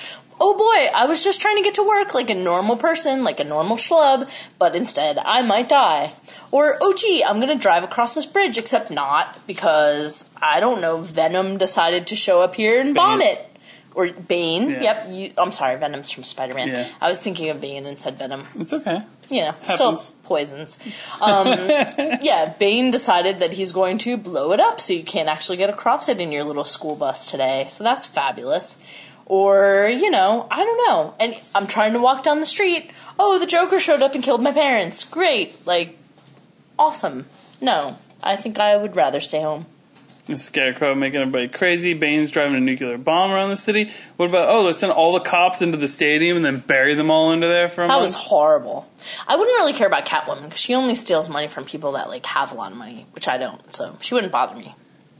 [0.44, 3.40] Oh boy, I was just trying to get to work like a normal person, like
[3.40, 4.28] a normal schlub,
[4.58, 6.14] but instead I might die.
[6.50, 10.98] Or, oh gee, I'm gonna drive across this bridge, except not, because, I don't know,
[11.02, 13.48] Venom decided to show up here and bomb it.
[13.94, 14.70] Or Bane.
[14.70, 14.82] Yeah.
[14.82, 16.70] Yep, you, I'm sorry, Venom's from Spider Man.
[16.70, 16.88] Yeah.
[17.02, 19.00] I was thinking of Bane and said Venom It's okay.
[19.30, 20.80] you know, still poisons.
[21.22, 21.48] Um,
[22.22, 25.70] yeah, Bane decided that he's going to blow it up so you can't actually get
[25.70, 27.66] across it in your little school bus today.
[27.70, 28.82] So that's fabulous.
[29.26, 31.16] Or, you know, I don't know.
[31.20, 32.92] And I'm trying to walk down the street.
[33.20, 35.04] Oh, the Joker showed up and killed my parents.
[35.04, 35.66] Great.
[35.66, 35.98] Like,
[36.80, 37.26] awesome.
[37.62, 39.66] No, I think I would rather stay home.
[40.38, 41.94] Scarecrow making everybody crazy.
[41.94, 43.90] Bane's driving a nuclear bomb around the city.
[44.18, 47.10] What about, oh, let's send all the cops into the stadium and then bury them
[47.12, 48.04] all under there for a That month?
[48.04, 48.88] was horrible.
[49.28, 52.26] I wouldn't really care about Catwoman because she only steals money from people that like
[52.28, 53.74] have a lot of money, which I don't.
[53.74, 54.76] So she wouldn't bother me.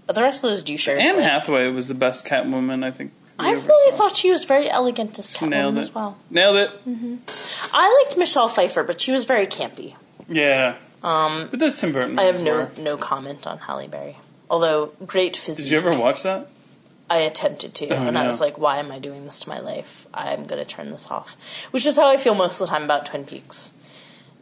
[0.08, 3.14] But the rest of those douchers, Anne like, Hathaway was the best Catwoman, I think.
[3.40, 3.98] we I ever really saw.
[3.98, 5.80] thought she was very elegant as Catwoman Nailed it.
[5.82, 6.18] as well.
[6.30, 6.72] Nailed it.
[7.74, 9.96] I liked Michelle Pfeiffer, but she was very campy.
[10.28, 10.76] Yeah.
[11.04, 12.20] Um, but this Tim Burton.
[12.20, 12.72] I have no were.
[12.78, 14.18] no comment on Halle Berry.
[14.52, 15.66] Although great physique.
[15.66, 16.48] Did you ever watch that?
[17.10, 19.60] I attempted to, Oh, and I was like, "Why am I doing this to my
[19.60, 20.06] life?
[20.14, 21.36] I'm going to turn this off."
[21.72, 23.74] Which is how I feel most of the time about Twin Peaks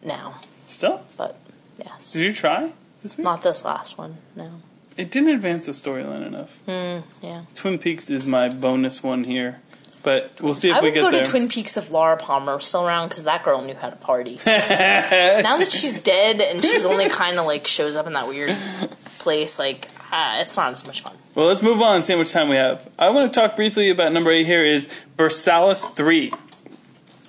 [0.04, 0.36] now.
[0.68, 1.02] Still?
[1.18, 1.36] But
[1.84, 3.24] yes, Did you try this week?
[3.24, 4.18] not this last one.
[4.36, 4.50] No.
[4.98, 6.58] It didn't advance the storyline enough.
[6.66, 7.44] Hmm, yeah.
[7.56, 9.62] Twin Peaks is my bonus one here.
[10.02, 11.26] But we'll see if I we would get go there.
[11.26, 13.96] to Twin Peaks if Laura Palmer was still around because that girl knew how to
[13.98, 14.40] party.
[14.46, 18.56] now that she's dead and she's only kind of like shows up in that weird
[19.20, 21.16] place, like ah, it's not as much fun.
[21.36, 22.90] Well, let's move on and see how much time we have.
[22.98, 26.32] I want to talk briefly about number eight here is Bersallis 3.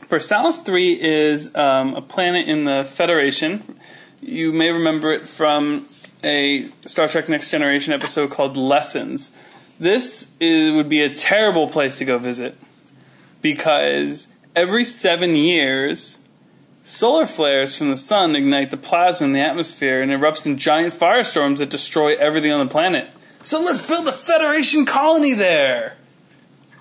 [0.09, 3.63] Bersallis 3 is um, a planet in the Federation.
[4.21, 5.87] You may remember it from
[6.25, 9.35] a Star Trek Next Generation episode called Lessons.
[9.79, 12.57] This is, would be a terrible place to go visit
[13.43, 16.20] because every seven years,
[16.85, 20.95] solar flares from the sun ignite the plasma in the atmosphere and erupts in giant
[20.95, 23.09] firestorms that destroy everything on the planet.
[23.43, 25.97] So let's build a Federation colony there.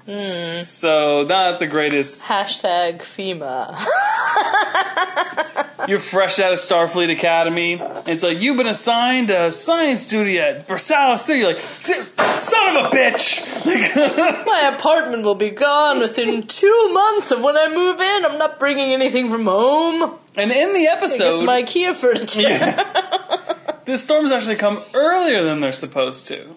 [0.05, 0.63] Hmm.
[0.63, 2.23] So not the greatest.
[2.23, 3.75] Hashtag FEMA.
[5.89, 7.81] You're fresh out of Starfleet Academy.
[8.05, 11.27] It's like you've been assigned a science duty at Bersallis.
[11.27, 13.43] You're like, son of a bitch.
[13.65, 18.25] Like, My apartment will be gone within two months of when I move in.
[18.25, 20.13] I'm not bringing anything from home.
[20.35, 22.41] and in the episode, It's my IKEA furniture.
[23.85, 26.55] the storms actually come earlier than they're supposed to.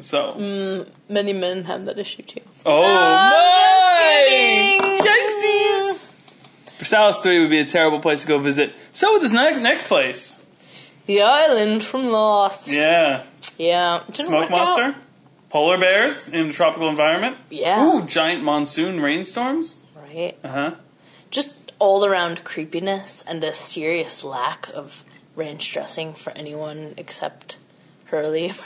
[0.00, 0.88] So, Mm.
[1.08, 2.40] Many men have that issue too.
[2.66, 3.30] oh I'm
[4.90, 4.98] my!
[5.00, 6.02] Yikesies!
[6.86, 8.72] Bersallis 3 would be a terrible place to go visit.
[8.92, 10.44] So would this next, next place.
[11.06, 12.72] The island from Lost.
[12.72, 13.24] Yeah.
[13.58, 14.02] Yeah.
[14.06, 14.78] Didn't Smoke work out.
[14.78, 15.00] monster?
[15.50, 17.38] Polar bears in a tropical environment?
[17.50, 17.84] Yeah.
[17.84, 19.80] Ooh, giant monsoon rainstorms?
[19.96, 20.36] Right.
[20.44, 20.74] Uh huh.
[21.30, 27.58] Just all around creepiness and a serious lack of ranch dressing for anyone except
[28.06, 28.52] Hurley.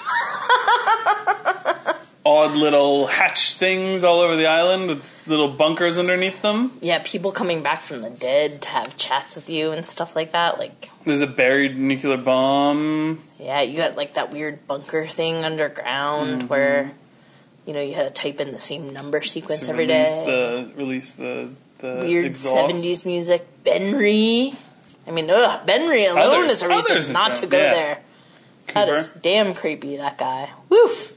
[2.24, 6.72] Odd little hatch things all over the island with little bunkers underneath them.
[6.82, 10.32] yeah, people coming back from the dead to have chats with you and stuff like
[10.32, 10.58] that.
[10.58, 13.20] Like, There's a buried nuclear bomb.
[13.38, 16.46] yeah, you got like that weird bunker thing underground Mm-hmm.
[16.48, 16.92] where,
[17.64, 20.16] you know, you had to type in the same number sequence every release.
[20.18, 23.46] The, release the, the weird 70s music.
[23.64, 24.54] Benry.
[25.06, 27.72] I mean, ugh, Benry alone Others- is a reason not town, to go yeah.
[27.72, 27.98] there.
[28.74, 28.94] That Cooper.
[28.98, 30.50] is damn creepy, that guy.
[30.68, 31.16] Woof.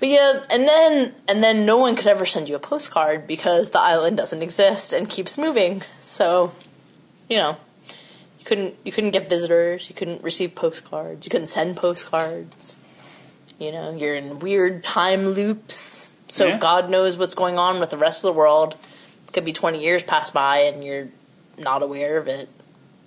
[0.00, 3.70] But yeah, and then and then no one could ever send you a postcard because
[3.70, 5.82] the island doesn't exist and keeps moving.
[6.00, 6.52] So,
[7.28, 7.56] you know,
[8.38, 12.76] you couldn't you couldn't get visitors, you couldn't receive postcards, you couldn't send postcards.
[13.58, 16.10] You know, you're in weird time loops.
[16.28, 16.58] So Yeah.
[16.58, 18.76] God knows what's going on with the rest of the world.
[19.32, 21.08] Could be 20 years pass by and you're
[21.58, 22.48] not aware of it.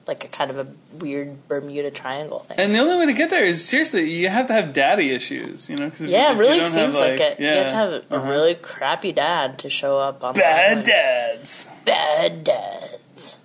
[0.08, 0.68] Like a kind of a
[0.98, 2.60] weird Bermuda Triangle thing.
[2.60, 5.70] And the only way to get there is seriously, you have to have daddy issues,
[5.70, 5.90] you know?
[5.90, 7.40] Cause if- Yeah, if it really seems have, like, it.
[7.40, 8.30] Yeah, You have to have a uh-huh.
[8.30, 10.86] really crappy dad to show up on the bad island.
[10.86, 11.68] dads.
[11.86, 13.38] Bad dads.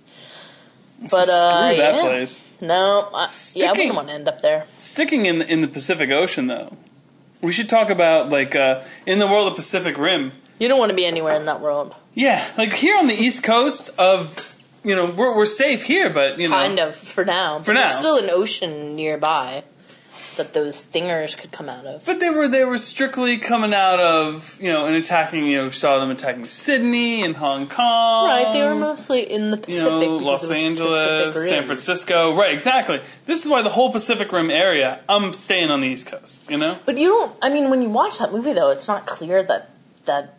[1.11, 2.01] But uh, Screw that yeah.
[2.01, 2.61] place.
[2.61, 4.65] No, I, yeah, I Sticking- wouldn't want to end up there.
[4.79, 6.77] Sticking in the, in the Pacific Ocean, though,
[7.41, 10.31] we should talk about like uh, in the world of Pacific Rim.
[10.59, 11.93] You don't want to be anywhere in that world.
[12.13, 14.52] Yeah, like here on the east coast of,
[14.83, 17.59] you know, we're we're safe here, but you know, Kind of for now.
[17.59, 17.99] For But there's now.
[17.99, 19.63] still an ocean nearby
[20.35, 22.03] that those stingers could come out of.
[22.07, 25.69] But they were they were strictly coming out of you know and attacking you know
[25.69, 28.27] saw them attacking Sydney and Hong Kong.
[28.29, 29.89] Right, they were mostly in the you Pacific.
[30.09, 32.35] know Los Angeles, San Francisco.
[32.35, 32.99] Right, exactly.
[33.27, 35.01] This is why the whole Pacific Rim area.
[35.07, 36.49] I'm staying on the East Coast.
[36.49, 36.79] You know.
[36.85, 37.37] But you don't.
[37.41, 39.69] I mean, when you watch that movie, though, it's not clear that
[40.05, 40.37] that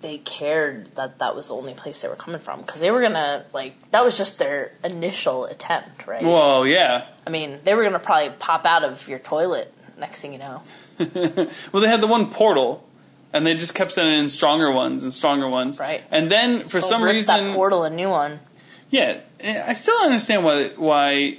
[0.00, 3.00] they cared that that was the only place they were coming from because they were
[3.00, 6.22] gonna like that was just their initial attempt, right?
[6.22, 7.06] Well, yeah.
[7.26, 10.62] I mean, they were gonna probably pop out of your toilet next thing you know.
[10.98, 12.84] well, they had the one portal.
[13.30, 15.78] And they just kept sending in stronger ones and stronger ones.
[15.78, 16.02] Right.
[16.10, 18.40] And then for some reason, that portal a new one.
[18.88, 21.38] Yeah, I still don't understand why why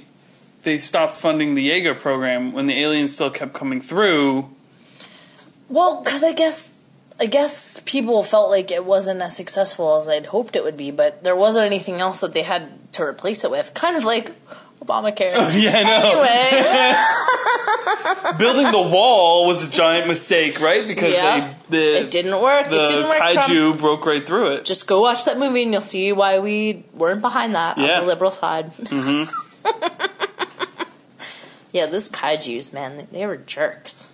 [0.62, 4.50] they stopped funding the Jaeger program when the aliens still kept coming through.
[5.68, 6.79] Well, because I guess
[7.20, 10.90] I guess people felt like it wasn't as successful as I'd hoped it would be,
[10.90, 13.74] but there wasn't anything else that they had to replace it with.
[13.74, 14.32] Kind of like
[14.82, 15.34] Obamacare.
[15.62, 16.22] Yeah, I know.
[16.22, 16.64] anyway,
[18.38, 20.86] Building the wall was a giant mistake, right?
[20.86, 21.52] Because Yeah.
[21.68, 22.70] they, the, it didn't work.
[22.70, 23.18] the it didn't work.
[23.18, 23.36] Trump.
[23.38, 24.64] kaiju broke right through it.
[24.64, 27.96] Just go watch that movie and you'll see why we weren't behind that Yeah.
[27.96, 28.72] on the liberal side.
[28.72, 29.24] Mm-hmm.
[31.72, 34.09] yeah, those kaiju's, man, they, they were jerks.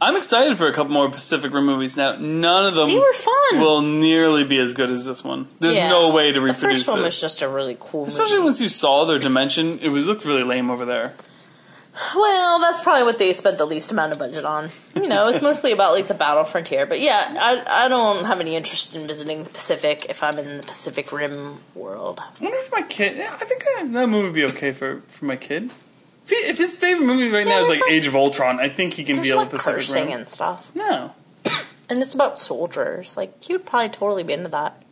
[0.00, 2.16] I'm excited for a couple more Pacific Rim movies now.
[2.16, 3.60] None of them They were fun.
[3.60, 5.48] will nearly be as good as this one.
[5.60, 5.88] There's Yeah.
[5.88, 8.08] no way to The reproduce first one was just a really cool movie.
[8.08, 8.44] Especially movie.
[8.46, 11.14] once you saw their dimension, it was looked really lame over there.
[12.14, 14.68] Well, that's probably what they spent the least amount of budget on.
[14.94, 16.84] You know, it's mostly about like the battle frontier.
[16.84, 20.58] But yeah, I I don't have any interest in visiting the Pacific if I'm in
[20.58, 22.20] the Pacific Rim world.
[22.20, 23.16] I wonder if my kid.
[23.16, 25.70] yeah, I think that, that movie would be okay for, for my kid.
[26.26, 28.58] If, he, if his favorite movie right Yeah, now is there's like Age of Ultron,
[28.60, 30.18] I think he can be able not to Pacific cursing Rim.
[30.18, 30.70] and stuff.
[30.74, 31.12] No,
[31.88, 33.16] and it's about soldiers.
[33.16, 34.82] Like he would probably totally be into that.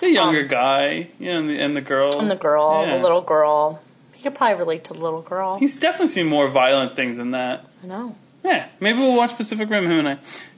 [0.00, 2.14] The younger guy, you know, and the, and the girl.
[2.14, 2.96] Um, And the girl, Yeah.
[2.96, 3.80] the little girl.
[4.14, 5.58] He could probably relate to the little girl.
[5.58, 7.64] He's definitely seen more violent things than that.
[7.82, 8.16] I know.
[8.44, 10.12] Yeah, maybe we'll watch Pacific Rim, him and I.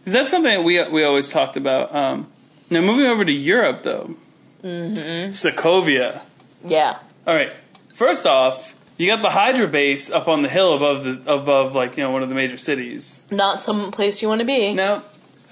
[0.06, 1.94] Is that something that we we always talked about?
[1.94, 2.28] Um,
[2.70, 4.16] now, moving over to Europe, though.
[4.62, 5.30] Mm-hmm.
[5.32, 6.20] Sokovia.
[6.66, 6.98] Yeah.
[7.26, 7.52] All right.
[7.92, 11.96] First off, you got the Hydra base up on the hill above the above, like
[11.96, 13.22] you know, one of the major cities.
[13.30, 14.74] Not some place you want to be.
[14.74, 15.02] No,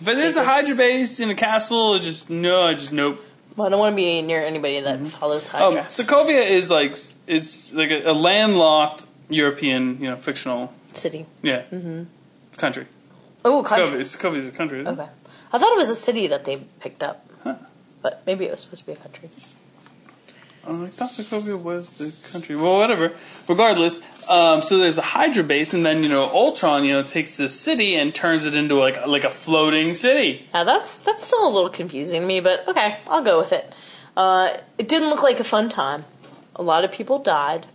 [0.04, 1.98] but there's a Hydra base in a castle.
[1.98, 3.24] Just no, just nope.
[3.56, 5.82] Well, I don't want to be near anybody that follows Um, Hydra.
[5.90, 11.26] Sokovia is like is like a, a landlocked European, you know, fictional, City.
[11.42, 11.62] yeah,
[12.56, 12.86] country.
[13.44, 13.98] Oh, country.
[14.00, 14.80] Sokovia, is a country.
[14.80, 15.02] Isn't it?
[15.02, 15.10] Okay.
[15.52, 17.26] I thought it was a city that they picked up.
[17.42, 17.56] Huh.
[18.00, 19.28] But maybe it was supposed to be a country.
[20.64, 22.54] Oh, I thought Sokovia was the country.
[22.54, 23.12] Well, whatever.
[23.48, 23.98] Regardless,
[24.30, 27.48] um, so there's a Hydra base, and then you know Ultron, you know, takes the
[27.48, 30.48] city and turns it into like like a floating city.
[30.54, 33.72] Now that's that's still a little confusing to me, but okay, I'll go with it.
[34.16, 36.04] Uh, it didn't look like a fun time.
[36.54, 37.66] A lot of people died,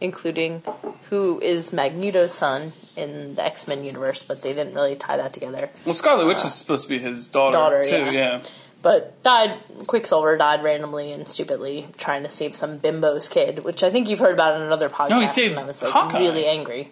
[0.00, 0.62] including
[1.10, 5.34] who is Magneto's son in the X Men universe, but they didn't really tie that
[5.34, 5.68] together.
[5.84, 7.90] Well, Scarlet Witch is supposed to be his daughter, daughter, too.
[7.90, 8.10] yeah.
[8.10, 8.42] Yeah.
[8.82, 9.58] But died.
[9.86, 14.18] Quicksilver died randomly and stupidly trying to save some bimbo's kid, which I think you've
[14.18, 15.10] heard about in another podcast.
[15.10, 16.18] No, he saved and I was like Hawkeye.
[16.18, 16.90] really angry.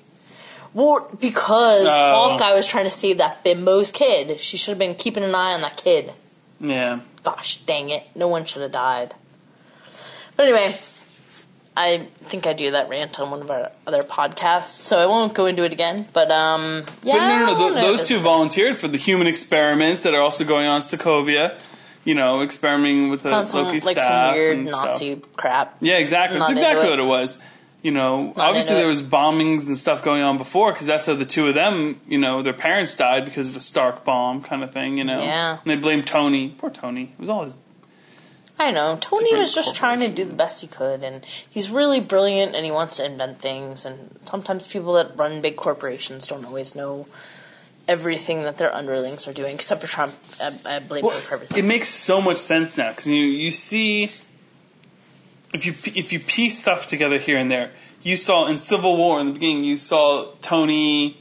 [0.72, 2.28] Well, because Oh.
[2.30, 4.38] Hawkeye was trying to save that bimbo's kid.
[4.38, 6.12] She should have been keeping an eye on that kid.
[6.60, 7.00] Yeah.
[7.24, 8.04] Gosh dang it.
[8.14, 9.14] No one should have died.
[10.36, 10.76] But anyway,
[11.76, 15.34] I think I do that rant on one of our other podcasts, so I won't
[15.34, 16.06] go into it again.
[16.12, 17.14] But um yeah.
[17.14, 17.64] But no, no, no.
[17.74, 21.58] wanna those two volunteered for the human experiments that are also going on in Sokovia.
[22.04, 25.32] You know, experimenting with the Sounds some, Loki like staff some weird and Nazi stuff.
[25.36, 25.76] crap.
[25.80, 26.38] Yeah, exactly.
[26.38, 26.90] That's Not into exactly it.
[26.90, 27.42] what it was.
[27.82, 31.24] You know, obviously there was bombings and stuff going on before because that's how the
[31.24, 34.70] two of them, you know, their parents died because of a Stark bomb kind of
[34.72, 34.98] thing.
[34.98, 35.58] You know, Yeah.
[35.62, 36.50] And they blamed Tony.
[36.58, 37.12] Poor Tony.
[37.18, 37.56] It was all his.
[38.58, 38.98] I know.
[39.00, 42.66] Tony was just trying to do the best he could, and he's really brilliant, and
[42.66, 43.86] he wants to invent things.
[43.86, 47.06] And sometimes people that run big corporations don't always know
[47.90, 50.12] everything that their underlings are doing, except for Trump.
[50.40, 51.58] I, I blame Well, him for everything.
[51.58, 54.04] it makes so much sense now because you you see
[55.52, 55.72] if you
[56.02, 57.70] if you piece stuff together here and there.
[58.02, 59.64] You saw in Civil War in the beginning.
[59.64, 61.18] You saw Tony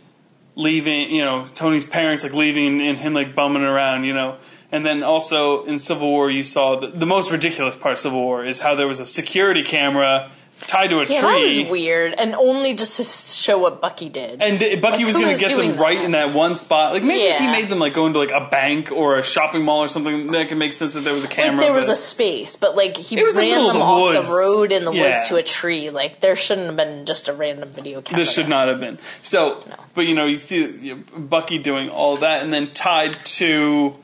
[0.55, 1.09] leaving.
[1.17, 4.03] You know, Tony's parents like leaving and him like bumming around.
[4.05, 4.37] You know.
[4.71, 8.21] And then also in Civil War, you saw the, the most ridiculous part of Civil
[8.21, 10.29] War is how there was a security camera
[10.67, 11.59] tied to a yeah, that tree.
[11.63, 14.41] was weird, and only just to show what Bucky did.
[14.41, 16.05] And Bucky Like, was going to get them right that?
[16.05, 16.93] in that one spot.
[16.93, 19.63] Like maybe if he made them like go into like a bank or a shopping
[19.63, 21.57] mall or something, that could make sense that there was a camera.
[21.57, 23.75] like there was a space, but like he It was in the ran of them
[23.77, 24.29] the off woods.
[24.29, 25.03] the road in the Yeah.
[25.11, 25.89] woods to a tree.
[25.89, 28.21] Like there shouldn't have been just a random video camera.
[28.23, 28.49] This should there.
[28.49, 28.97] not have been.
[29.21, 29.75] So, No.
[29.93, 33.95] but you know, you see Bucky doing all that, and then tied to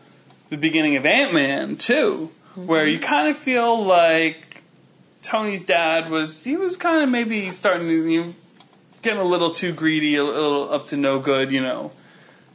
[0.50, 2.68] the beginning of Ant Man too, Mm-hmm.
[2.68, 4.55] where you kind of feel like
[5.26, 8.36] Tony's dad was he was kind of maybe starting to you know,
[9.02, 11.92] getting a little too greedy, a little up to no good, you know,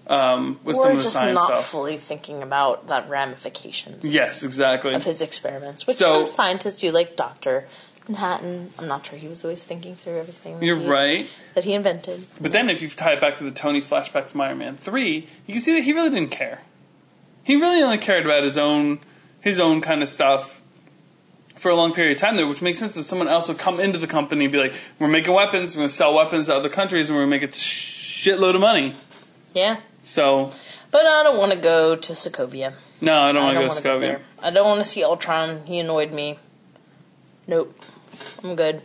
[0.06, 1.66] um, with some of the just science not stuff.
[1.66, 4.04] fully thinking about that ramifications.
[4.06, 4.94] Yes, exactly.
[4.94, 7.66] of his experiments, which So- some scientists do, like Doctor
[8.08, 8.70] Manhattan.
[8.78, 10.58] I'm not sure he was always thinking through everything.
[10.58, 11.26] That You're he, right.
[11.54, 12.24] that he invented.
[12.40, 15.28] But then if you tie it back to the Tony flashback from Iron Man 3,
[15.46, 16.62] you can see that he really didn't care.
[17.44, 19.00] He really only cared about his own
[19.40, 20.59] his own kind of stuff
[21.60, 23.78] for a long period of time there, which makes sense that someone else would come
[23.80, 26.68] into the company and be like, We're making weapons, we're gonna sell weapons to other
[26.70, 28.94] countries and we're gonna make a shitload of money.
[29.54, 30.52] Yeah, So
[30.90, 32.72] but I don't want to go to Sokovia.
[33.00, 34.00] no, I don't want to go to Sokovia.
[34.00, 34.20] there.
[34.42, 35.66] I don't want to see Ultron.
[35.66, 36.38] He annoyed me.
[37.46, 37.74] Nope,
[38.42, 38.82] I'm good.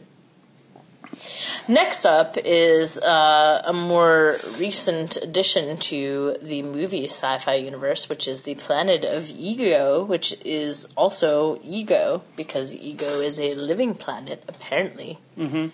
[1.68, 8.44] Next up is uh, a more recent addition to the movie sci-fi universe, which is
[8.44, 15.18] the planet of Ego, which is also Ego because Ego is a living planet, apparently.
[15.38, 15.68] Mm-hmm.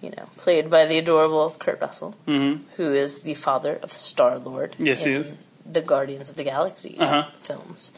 [0.00, 2.60] You know, played by the adorable Kurt Russell, Mhm.
[2.76, 4.76] who is the father of Star Lord.
[4.78, 5.36] Yes, he is.
[5.66, 7.24] The Guardians of the Galaxy Uh-huh.
[7.40, 7.90] films.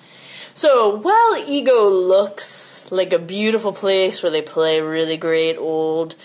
[0.54, 6.16] So while Ego looks like a beautiful place where they play really great old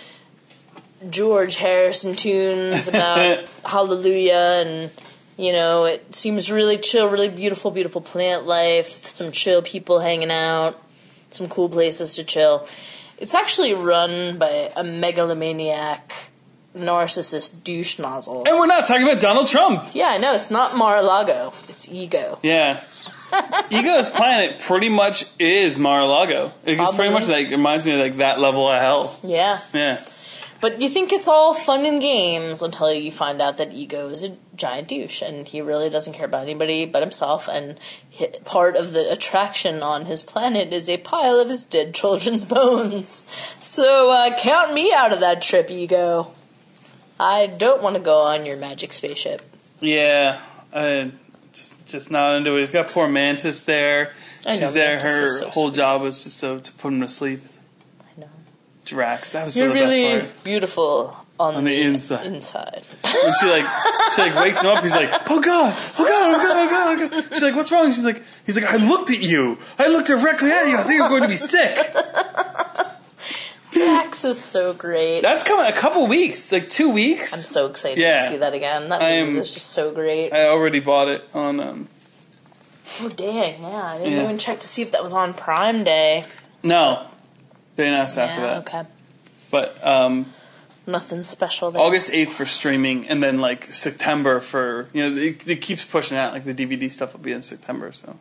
[1.10, 4.92] George Harrison tunes about Hallelujah and
[5.38, 10.32] you know, it seems really chill, really beautiful, beautiful plant life, some chill people hanging
[10.32, 10.82] out,
[11.30, 12.68] some cool places to chill.
[13.18, 16.30] It's actually run by a megalomaniac,
[16.76, 18.44] narcissist douche nozzle.
[18.48, 19.84] And we're not talking about Donald Trump.
[19.94, 22.40] Yeah, I know, it's not Mar-a-Lago, it's Ego.
[22.42, 22.82] Yeah.
[23.70, 26.54] Ego's planet pretty much is Mar-a-Lago.
[26.64, 29.20] It's pretty much like reminds me of like that level of hell.
[29.24, 29.60] Yeah.
[29.74, 30.00] Yeah.
[30.66, 34.24] But you think it's all fun and games until you find out that Ego is
[34.24, 37.48] a giant douche and he really doesn't care about anybody but himself.
[37.48, 37.78] And
[38.46, 43.28] part of the attraction on his planet is a pile of his dead children's bones.
[43.60, 46.34] So uh, count me out of that trip, Ego.
[47.20, 49.44] I don't want to go on your magic spaceship.
[49.82, 50.42] Yeah,
[50.74, 51.12] I
[51.54, 52.62] just just not into it.
[52.62, 54.14] He's got poor Mantis there.
[54.48, 54.98] I know, She's there.
[54.98, 55.78] Mantis Her so whole sweet.
[55.78, 57.42] job was just to, to put him to sleep.
[58.86, 60.44] Drax, that was You're the best really part.
[60.44, 62.26] beautiful on, On the inside.
[62.28, 62.84] Inside.
[63.04, 63.66] When she like
[64.16, 67.12] she like wakes him up, he's like, "Oh God, oh God, oh God, oh God,
[67.14, 69.58] oh God." She's like, "What's wrong?" She's like, "He's like, I looked at you.
[69.78, 70.78] I looked directly at you.
[70.78, 71.78] I think I'm going to be sick."
[73.76, 75.22] Max is so great.
[75.22, 77.34] That's coming a couple weeks, like two weeks.
[77.34, 78.20] I'm so excited Yeah.
[78.20, 78.88] to see that again.
[78.88, 80.32] That movie am- was just so great.
[80.32, 81.60] I already bought it on.
[81.60, 81.90] um
[83.02, 83.68] oh dang, yeah.
[83.84, 84.24] I didn't Yeah.
[84.24, 86.24] even check to see if that was on Prime Day.
[86.64, 87.06] No,
[87.76, 88.68] they announced after yeah, that.
[88.68, 88.90] okay.
[89.52, 90.28] But um
[90.88, 91.82] Nothing special there.
[91.82, 96.16] August eighth for streaming, and then like September for you know it, it keeps pushing
[96.18, 96.34] out.
[96.34, 97.92] Like the DVD stuff will be in September.
[97.92, 98.20] So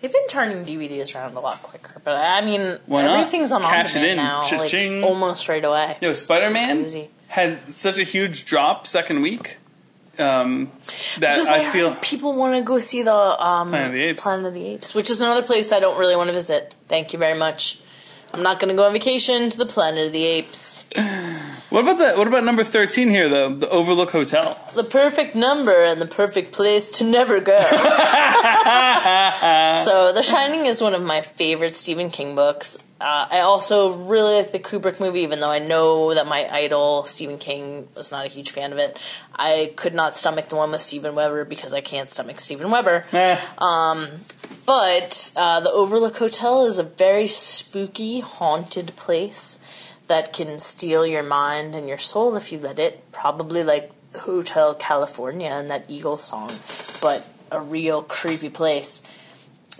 [0.00, 3.18] They've been turning DVDs around a lot quicker, but I mean, Why not?
[3.18, 4.16] everything's on Cash it on in.
[4.16, 5.96] now, like almost right away.
[6.00, 6.86] you know, Spider Man
[7.26, 9.58] had such a huge drop second week
[10.18, 10.70] um,
[11.18, 14.02] that Because I I feel people want to go see the um, Planet of the
[14.04, 14.22] Apes.
[14.22, 16.74] Planet of the Apes, which is another place I don't really want to visit.
[16.86, 17.80] Thank you very much.
[18.32, 20.88] I'm not going to go on vacation to the Planet of the Apes.
[21.70, 22.16] What about that?
[22.16, 23.54] What about number thirteen here though?
[23.54, 24.58] The Overlook Hotel.
[24.74, 27.60] The perfect number and the perfect place to never go.
[29.84, 32.78] so, The Shining is one of my favorite Stephen King books.
[33.00, 37.04] Uh, I also really like the Kubrick movie, even though I know that my idol
[37.04, 38.98] Stephen King was not a huge fan of it.
[39.36, 43.04] I could not stomach the one with Steven Weber because I can't stomach Steven Weber.
[43.12, 43.38] Eh,
[44.66, 49.58] But uh, the Overlook Hotel is a very spooky, haunted place
[50.08, 53.10] that can steal your mind and your soul if you let it.
[53.12, 56.50] Probably like Hotel California and that Eagle song,
[57.00, 59.02] but a real creepy place.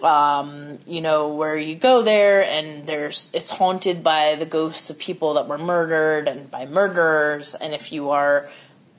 [0.03, 4.99] Um, you know, where you go there and there's it's haunted by the ghosts of
[4.99, 8.49] people that were murdered and by murderers, and if you are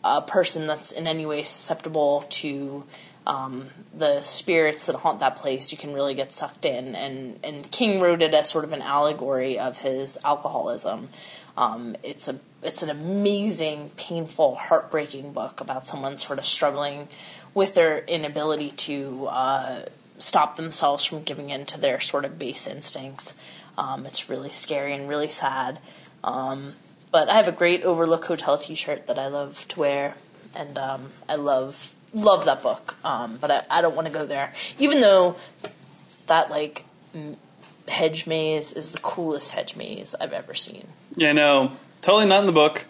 [0.04, 2.84] a person that's in any way susceptible to
[3.30, 6.96] um, the spirits that haunt that place, you can really get sucked in.
[6.96, 11.10] And and King wrote it as sort of an allegory of his alcoholism.
[11.56, 17.08] Um, it's a it's an amazing, painful, heartbreaking book about someone sort of struggling
[17.54, 19.82] with their inability to uh,
[20.18, 23.40] stop themselves from giving in to their sort of base instincts.
[23.78, 25.80] Um, it's really scary and really sad.
[26.24, 26.74] Um,
[27.12, 30.16] but I have a great Overlook Hotel T-shirt that I love to wear,
[30.54, 32.96] and um, I love love that book.
[33.04, 35.36] Um, but I, I don't want to go there, even though
[36.28, 36.86] that like
[37.16, 37.38] m-
[37.88, 40.88] hedge maze is the coolest hedge maze I've ever seen.
[41.16, 42.86] yeah, no, totally not in the book.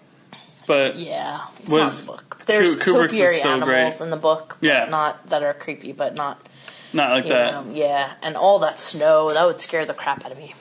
[0.67, 2.43] But Yeah, it's Was- not the book.
[2.45, 4.01] There's Kubrick's topiary so animals great.
[4.05, 4.85] in the book, but Yeah.
[4.85, 6.39] not that are creepy, but not
[6.93, 7.65] not like that.
[7.65, 10.53] know, yeah, and all that snow that would scare the crap out of me.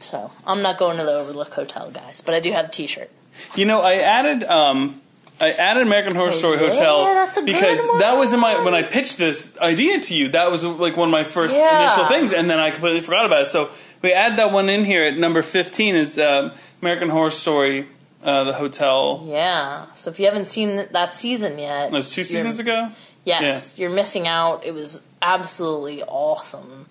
[0.00, 3.10] So I'm not going to the Overlook Hotel, guys, but I do have the T-shirt.
[3.54, 5.00] You know, I added um,
[5.40, 7.98] I added American Horror Story yeah, Hotel that's a good because one.
[7.98, 10.28] that was in my when I pitched this idea to you.
[10.28, 11.82] That was like one of my first Yeah.
[11.84, 13.46] initial things, and then I completely forgot about it.
[13.48, 13.68] So
[14.02, 17.86] we add that one in here at number fifteen is um, American Horror Story,
[18.24, 19.24] uh, the hotel.
[19.28, 19.92] Yeah.
[19.92, 22.90] So if you haven't seen th- that season yet, That was two you're- seasons ago.
[23.24, 24.64] Yes, you're missing out.
[24.64, 26.86] It was absolutely awesome.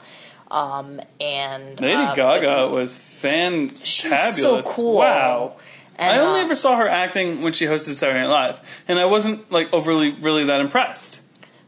[0.51, 3.85] Um, and Lady uh, Gaga was fantabulous.
[3.85, 4.95] she was so cool.
[4.97, 5.53] Wow.
[5.97, 8.99] And, I only uh, ever saw her acting when she hosted Saturday Night Live, and
[8.99, 11.21] I wasn't like overly really that impressed.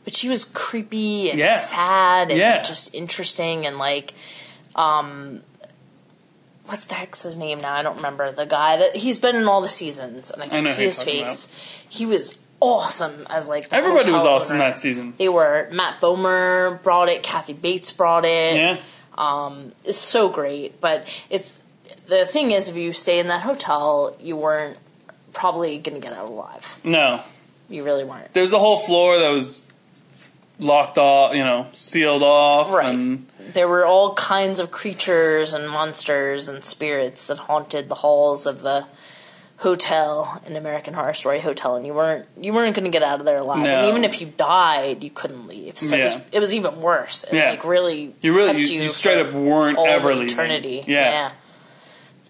[0.03, 1.59] but she was creepy and Yeah.
[1.59, 2.61] sad and Yeah.
[2.63, 4.13] just interesting and like
[4.75, 5.41] um
[6.65, 7.73] what the heck's his name now?
[7.73, 8.31] I don't remember.
[8.31, 11.53] The guy that he's been in all the seasons and I can see his face.
[11.87, 14.65] He was awesome as like Everybody was awesome owner.
[14.71, 15.13] that season.
[15.17, 18.55] They were Matt Bomer brought it, Kathy Bates brought it.
[18.57, 18.77] Yeah.
[19.17, 21.59] Um, it's so great, but it's
[22.07, 24.77] the thing is, if you stay in that hotel, you weren't
[25.33, 26.79] probably going to get out alive.
[26.83, 27.21] No,
[27.69, 28.33] You really weren't.
[28.33, 29.63] there was a whole floor that was
[30.59, 32.93] locked off, you know, sealed off, Right.
[32.95, 38.45] and There were all kinds of creatures and monsters and spirits that haunted the halls
[38.47, 38.85] of the
[39.57, 43.19] hotel in American Horror Story Hotel, and you weren't you weren't going to get out
[43.19, 43.63] of there alive.
[43.63, 43.69] No.
[43.69, 45.77] And even if you died, you couldn't leave.
[45.79, 47.23] So it, was, it was even worse.
[47.23, 47.49] It Yeah.
[47.51, 50.27] like really you really kept you, you, you straight up weren't all ever leaving.
[50.29, 50.83] eternity.
[50.87, 51.27] Yeah.
[51.27, 51.35] It's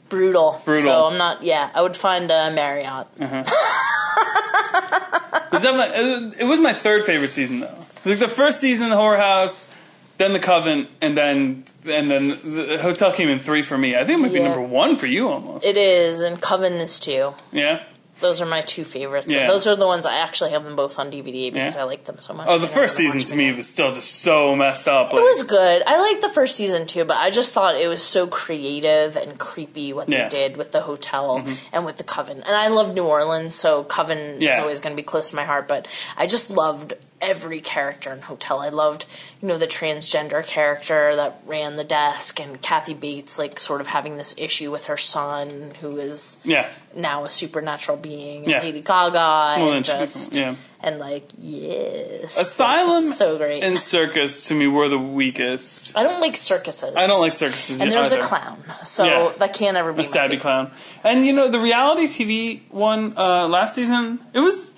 [0.09, 0.61] brutal.
[0.65, 0.83] Brutal.
[0.91, 1.43] So I'm not.
[1.43, 3.07] Yeah, I would find a Marriott.
[3.19, 3.43] Uh-huh.
[5.51, 7.85] Was that my, it was my third favorite season though.
[8.05, 9.73] Like the first season, the horror house,
[10.17, 13.95] then the Covenant, and then and then the hotel came in three for me.
[13.95, 14.49] I think it might be Yeah.
[14.49, 15.65] number one for you almost.
[15.65, 17.33] It is, and Coven is too.
[17.51, 17.83] yeah.
[18.19, 19.27] Those are my two favorites.
[19.29, 19.47] Yeah.
[19.47, 21.81] Those are the ones I actually have them both on DVD because Yeah.
[21.81, 22.47] I like them so much.
[22.49, 25.13] Oh, the first season to me was still just so messed up.
[25.13, 25.83] Like, It was good.
[25.85, 29.37] I liked the first season too, but I just thought it was so creative and
[29.37, 30.21] creepy what Yeah.
[30.21, 30.29] Mm-hmm.
[30.29, 32.37] they did with the hotel and with the Coven.
[32.37, 35.43] And I love New Orleans, so Coven is always going to be close to my
[35.45, 35.67] heart.
[35.67, 35.87] But
[36.17, 38.59] I just loved every character in Hotel.
[38.59, 39.05] I loved,
[39.41, 43.87] you know, the transgender character that ran the desk and Kathy Bates, like sort of
[43.87, 46.69] having this issue with her son, who is yeah.
[46.95, 48.43] now a supernatural being.
[48.43, 48.61] And Yeah.
[48.61, 49.13] Lady Gaga
[49.59, 53.63] Well, and just become- and like yes, Asylum so great.
[53.63, 55.97] and Circus to me were the weakest.
[55.97, 56.95] I don't like circuses.
[56.95, 58.21] I don't like circuses And there's either.
[58.21, 59.31] a clown, so Yeah.
[59.39, 60.71] that can't ever be a stabby clown.
[61.03, 64.71] And you know the reality TV one uh, last season, it was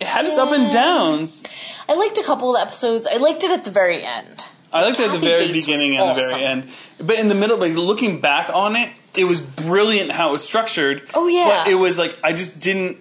[0.00, 1.44] it had its up and downs.
[1.88, 3.06] I liked a couple of the episodes.
[3.06, 4.44] I liked it at the very end.
[4.72, 6.30] I liked it at the Kathy very Bates was beginning and the awesome.
[6.30, 10.30] very end, but in the middle, like looking back on it, it was brilliant how
[10.30, 11.02] it was structured.
[11.14, 11.62] Oh, yeah.
[11.64, 12.98] but it was like I just didn't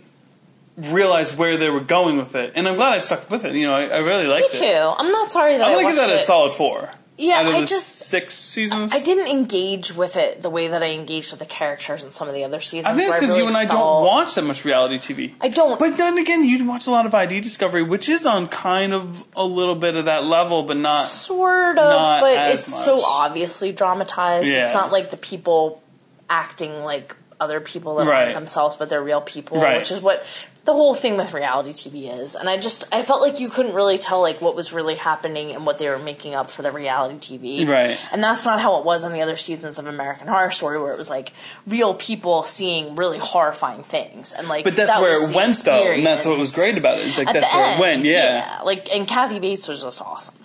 [0.78, 3.56] realize where they were going with it, and I'm glad I stuck with it.
[3.56, 4.62] You know, I, I really liked it.
[4.62, 5.02] Me liked too.
[5.02, 5.06] it.
[5.06, 6.22] I'm not sorry that I'm I gonna give watched that a it.
[6.22, 6.92] solid four.
[7.16, 8.92] Yeah, I just- six seasons.
[8.94, 12.28] I didn't engage with it the way that I engaged with the characters in some
[12.28, 12.88] of the other seasons.
[12.92, 15.34] I think it's because really you and I don't watch that much reality TV.
[15.40, 15.80] I don't.
[15.80, 19.24] But then again, you watch a lot of ID Discovery, which is on kind of
[19.36, 21.04] a little bit of that level, but not.
[21.06, 24.48] Sort of, Not but it's so obviously dramatized.
[24.48, 24.64] Yeah.
[24.64, 25.84] It's not like the people
[26.30, 28.22] acting like other people that Right.
[28.24, 29.78] aren't themselves, but they're real people, Right.
[29.78, 30.24] which is what
[30.66, 32.36] the whole thing with reality TV is.
[32.36, 35.52] And I just I felt like you couldn't really tell like what was really happening
[35.52, 37.68] and what they were making up for the reality TV.
[37.68, 38.00] Right.
[38.14, 40.94] And that's not how it was on the other seasons of American Horror Story, where
[40.94, 41.34] it was like
[41.68, 44.64] real people seeing really horrifying things, and like.
[44.64, 47.08] But that's that where it went, though, and that's what was great about it.
[47.08, 48.06] It's like At that's where end, it went.
[48.06, 48.62] Yeah.
[48.64, 50.36] Like, and Kathy Bates was just awesome.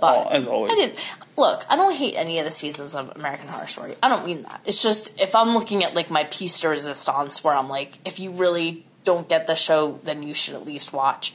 [0.00, 0.72] But Oh, as always.
[0.72, 0.98] I didn't
[1.36, 1.64] look.
[1.68, 3.94] I don't hate any of the seasons of American Horror Story.
[4.02, 4.62] I don't mean that.
[4.64, 8.18] It's just if I'm looking at like my piece de resistance, where I'm like, if
[8.18, 11.34] you really don't get the show, then you should at least watch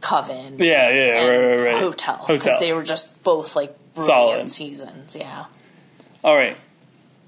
[0.00, 0.56] Coven.
[0.58, 1.82] Yeah, yeah, right, right, right.
[1.82, 4.28] Hotel because they were just both like Solid.
[4.30, 5.16] brilliant seasons.
[5.16, 5.44] Yeah,
[6.22, 6.56] All right.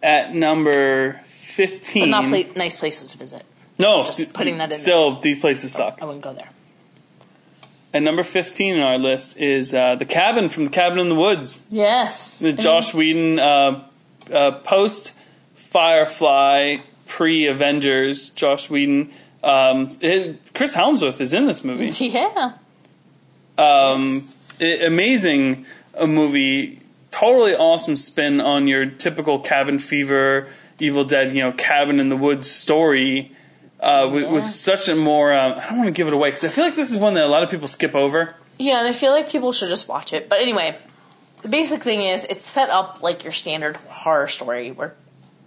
[0.03, 2.11] At number fifteen.
[2.11, 3.45] but not pla- nice places to visit.
[3.79, 6.01] no, just putting that in Still, these places suck.
[6.03, 6.51] I wouldn't go there.
[7.95, 11.15] And number fifteen on our list is uh, the cabin from the Cabin in the
[11.15, 11.63] Woods.
[11.71, 13.89] Yes, The Joss Whedon uh,
[14.31, 15.15] uh, post
[15.55, 16.77] Firefly,
[17.07, 18.31] pre Avengers.
[18.31, 19.11] Joss Whedon.
[19.47, 21.91] Um, it- Chris Hemsworth is in this movie.
[22.07, 22.53] Yeah,
[23.59, 24.29] Um,
[24.61, 26.81] i- amazing a movie.
[27.11, 32.17] Totally awesome spin on your typical cabin fever, Evil Dead, you know, cabin in the
[32.17, 33.33] woods story.
[33.81, 36.45] Uh, with, with such a more, uh, I don't want to give it away because
[36.45, 38.35] I feel like this is one that a lot of people skip over.
[38.59, 40.29] Yeah, and I feel like people should just watch it.
[40.31, 40.77] But anyway,
[41.43, 44.95] the basic thing is it's set up like your standard horror story where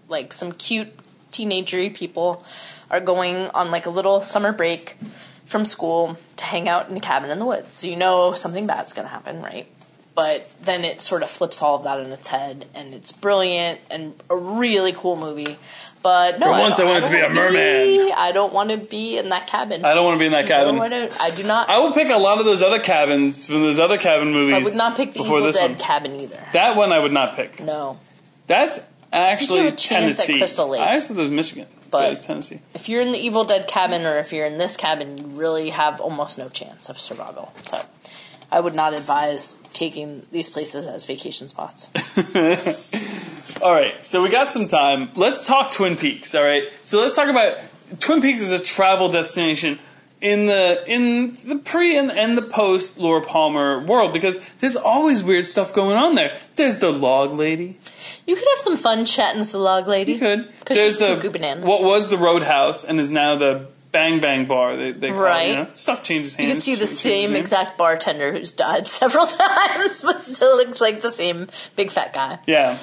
[0.08, 0.90] like some cute
[1.32, 2.44] teenagery people
[2.90, 4.98] are going on like a little summer break
[5.46, 7.76] from school to hang out in a cabin in the woods.
[7.76, 9.68] So you know something bad's going to happen, right?
[10.16, 13.80] But then it sort of flips all of that on its head, and it's brilliant
[13.90, 15.58] and a really cool movie.
[16.04, 17.54] But no, For I once don't- I wanted to be a merman.
[17.54, 19.86] be- I don't want to be in that cabin.
[19.86, 20.76] I don't want to be in that cabin.
[20.76, 21.70] No, I, don't- I do not.
[21.70, 24.56] I will pick a lot of those other cabins from those other cabin movies.
[24.56, 25.80] I would not pick the Evil this Dead one.
[25.80, 26.40] cabin either.
[26.54, 27.62] That one I would not pick.
[27.62, 27.98] No.
[28.48, 28.80] That's
[29.12, 30.38] actually you have a chance at Tennessee.
[30.38, 30.82] Crystal Lake.
[30.82, 32.60] I actually live in Michigan, but, it's Tennessee.
[32.74, 35.70] If you're in the Evil Dead cabin or if you're in this cabin, you really
[35.70, 37.54] have almost no chance of survival.
[37.64, 37.82] So
[38.52, 41.90] I would not advise taking these places as vacation spots.
[43.62, 45.10] All right, so we got some time.
[45.16, 46.36] Let's talk Twin Peaks.
[46.36, 47.58] All right, so let's talk about
[48.00, 49.80] Twin Peaks as a travel destination
[50.22, 55.24] in the in the pre and, and the post Laura Palmer world because there's always
[55.24, 56.38] weird stuff going on there.
[56.56, 57.80] There's the log lady.
[58.30, 60.14] You could have some fun chatting with the log lady.
[60.14, 60.60] You could.
[60.60, 61.66] Because There's she's the cuckoo bananas.
[61.66, 64.78] what was the Roadhouse and is now the Bang Bang Bar.
[64.78, 65.68] They, they call it, you know?
[65.74, 66.48] Stuff changes hands.
[66.48, 71.02] you could see the same exact bartender who's died several times, but still looks like
[71.02, 72.38] the same big fat guy.
[72.46, 72.78] Yeah.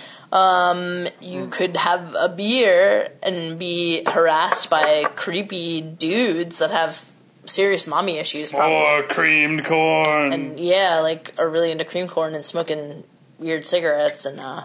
[1.20, 7.08] You could have a beer and be harassed by creepy dudes that have
[7.44, 8.78] serious mommy issues, probably.
[8.78, 10.32] Or creamed corn.
[10.32, 13.04] and yeah, like are really into cream corn and smoking
[13.38, 14.64] weird cigarettes and uh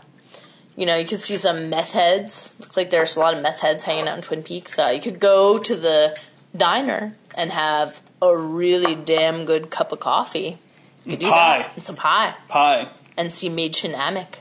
[0.76, 2.56] you know, you could see some meth heads.
[2.60, 4.78] Looks like there's a lot of meth heads hanging out in Twin Peaks.
[4.80, 6.18] Uh, you could go to the
[6.56, 10.58] diner and have a really damn good cup of coffee.
[11.06, 11.60] You could do Pie.
[11.60, 11.76] that.
[11.76, 12.36] And some pie.
[12.48, 12.88] Pie.
[13.18, 14.36] And see Mädchen Amick,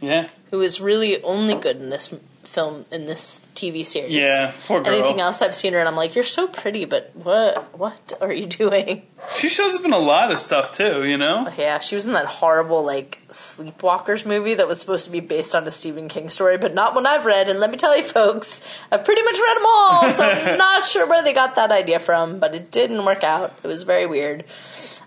[0.00, 0.28] Yeah.
[0.50, 2.12] who is really only good in this
[2.44, 4.10] film, in this TV series.
[4.12, 4.92] Yeah, poor girl.
[4.94, 8.32] Anything else I've seen her, and I'm like, you're so pretty, but what what are
[8.32, 9.02] you doing?
[9.40, 11.50] She shows up in a lot of stuff too, you know?
[11.56, 15.54] Yeah, she was in that horrible like Sleepwalkers movie that was supposed to be based
[15.54, 17.48] on a Stephen King story, but not one I've read.
[17.48, 18.60] And let me tell you, folks,
[18.92, 21.98] I've pretty much read them all, so I'm not sure where they got that idea
[21.98, 23.54] from, but it didn't work out.
[23.62, 24.44] It was very weird.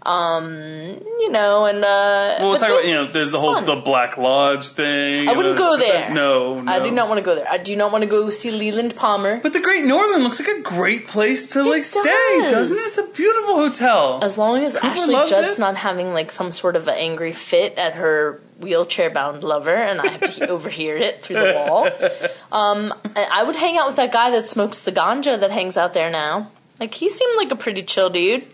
[0.06, 3.66] Um, you know, and uh, Well, we'll talk about, you know, there's the whole fun.
[3.66, 5.30] the Black Lodge thing.
[5.30, 6.14] I wouldn't Uh, go there.
[6.14, 6.72] No, no.
[6.72, 7.48] I do not want to go there.
[7.50, 9.40] I do not want to go see Leland Palmer.
[9.42, 12.52] But the Great Northern looks like a great place to like stay, does.
[12.52, 12.80] doesn't it?
[12.82, 14.20] It's a beautiful hotel.
[14.22, 15.60] As long as Ashley loves Judd's it.
[15.60, 20.00] not having like some sort of an angry fit at her wheelchair bound lover and
[20.02, 21.88] I have to overhear it through the wall.
[22.52, 25.94] Um, I would hang out with that guy that smokes the ganja that hangs out
[25.94, 26.52] there now.
[26.80, 28.46] Like he seemed like a pretty chill dude.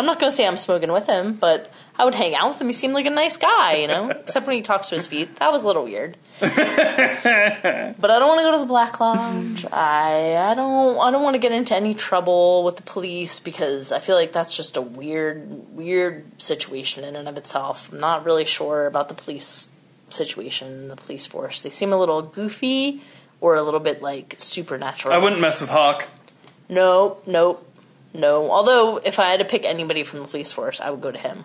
[0.00, 2.68] I'm not gonna say I'm smoking with him, but I would hang out with him.
[2.68, 4.08] He seemed like a nice guy, you know.
[4.10, 6.16] Except when he talks to his feet, that was a little weird.
[6.40, 9.66] but I don't want to go to the Black Lodge.
[9.70, 13.92] I I don't I don't want to get into any trouble with the police because
[13.92, 17.92] I feel like that's just a weird weird situation in and of itself.
[17.92, 19.70] I'm not really sure about the police
[20.08, 21.60] situation, the police force.
[21.60, 23.02] They seem a little goofy
[23.42, 25.12] or a little bit like supernatural.
[25.12, 26.08] I wouldn't mess with Hawk.
[26.70, 27.69] Nope, nope,
[28.14, 28.50] no.
[28.50, 31.18] Although, if I had to pick anybody from the police force, I would go to
[31.18, 31.44] him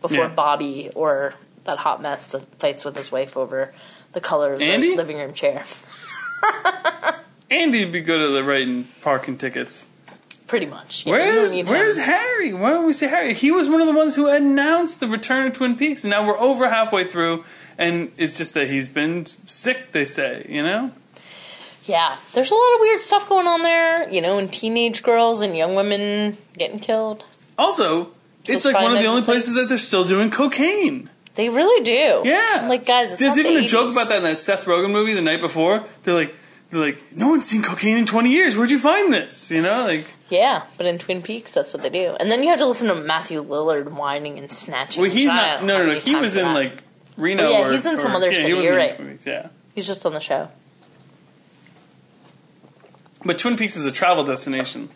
[0.00, 0.28] before Yeah.
[0.28, 1.34] Bobby or
[1.64, 3.72] that hot mess that fights with his wife over
[4.12, 4.90] the color of Andy?
[4.90, 5.62] the living room chair.
[7.50, 9.86] Andy'd be good at the writing parking tickets.
[10.46, 11.06] Pretty much.
[11.06, 11.96] Yeah, you don't Where's need Where's.
[11.98, 12.52] Harry?
[12.52, 13.32] Why don't we say Harry?
[13.34, 16.26] He was one of the ones who announced the return of Twin Peaks, and now
[16.26, 17.44] we're over halfway through,
[17.78, 19.92] and it's just that he's been sick.
[19.92, 20.92] They say, you know.
[21.84, 24.08] Yeah, there's a lot of weird stuff going on there.
[24.10, 27.24] You know, and teenage girls and young women getting killed.
[27.58, 28.04] Also,
[28.44, 31.10] So it's like one of the only places that they're still doing cocaine.
[31.34, 32.22] They really do.
[32.28, 35.14] Yeah, like guys, There's even the a joke about that in that Seth Rogen movie
[35.14, 35.84] the night before.
[36.02, 36.34] They're like,
[36.70, 38.56] they're like, no one's seen cocaine in 20 years.
[38.56, 39.50] Where'd you find this?
[39.50, 42.16] You know, like, Yeah, but in Twin Peaks, that's what they do.
[42.20, 45.00] And then you have to listen to Matthew Lillard whining and snatching.
[45.02, 45.64] well, he's not.
[45.64, 45.98] No, no, no.
[45.98, 46.54] He was in that.
[46.54, 46.82] like
[47.16, 47.44] Reno.
[47.44, 48.96] Oh, yeah, or, he's in some or- other yeah, city, he was you're in right.
[48.96, 49.48] Twin Peaks, Yeah.
[49.74, 50.48] He's just on the show.
[53.24, 54.88] But Twin Peaks is a travel destination.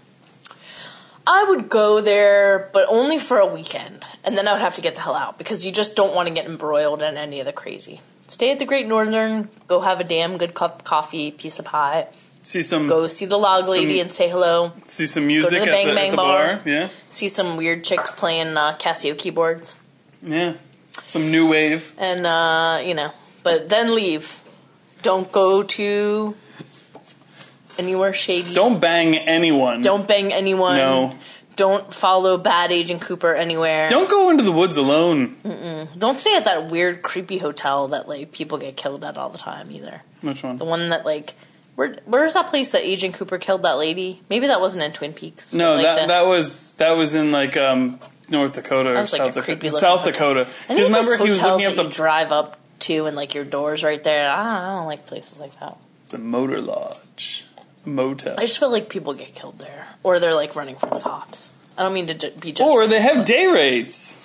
[1.29, 4.81] I would go there, but only for a weekend, and then I would have to
[4.81, 7.47] get the hell out because you just don't want to get embroiled in any of
[7.47, 8.01] the crazy.
[8.29, 11.65] Stay at the Great Northern, go have a damn good cup of coffee, piece of
[11.65, 12.07] pie,
[12.43, 12.87] See some.
[12.87, 15.71] go see the log lady Some- and say hello, See some music the at, the,
[15.73, 16.47] Bang at the Bar.
[16.57, 16.63] bar.
[16.65, 16.89] Yeah.
[17.11, 19.77] see some weird chicks playing uh, Casio keyboards,
[20.23, 20.55] Yeah.
[21.09, 21.93] Some new wave.
[21.99, 23.11] and uh, you know,
[23.43, 24.43] but then leave.
[25.03, 26.35] Don't go to
[27.79, 28.55] anywhere shady.
[28.55, 29.83] Don't bang anyone.
[29.83, 30.77] Don't bang anyone.
[30.77, 31.19] No.
[31.57, 33.89] Don't follow bad Agent Cooper anywhere.
[33.89, 35.37] Don't go into the woods alone.
[35.97, 39.39] Don't stay at that weird, creepy hotel that like people get killed at all the
[39.39, 40.03] time either.
[40.21, 40.57] Which one?
[40.57, 41.33] The one that like,
[41.75, 44.21] where where's that place that Agent Cooper killed that lady?
[44.29, 45.55] Maybe that wasn't in Twin Peaks.
[45.55, 49.01] No, like, that the- that was that was in like um North Dakota or that
[49.01, 49.45] was, like, South a Dakota.
[49.47, 50.05] creepy looking South.
[50.05, 50.47] Dakota.
[50.69, 54.05] Because remember he was looking you the drive up to and like your doors right
[54.05, 54.29] there.
[54.31, 55.79] I don't, I don't like places like that.
[56.05, 57.46] it's a motor lodge,
[57.87, 61.01] motel, I just feel like people get killed there, or they're like running from the
[61.01, 61.55] cops.
[61.79, 62.67] I don't mean to ju- be judgmental.
[62.73, 64.23] or they have day rates.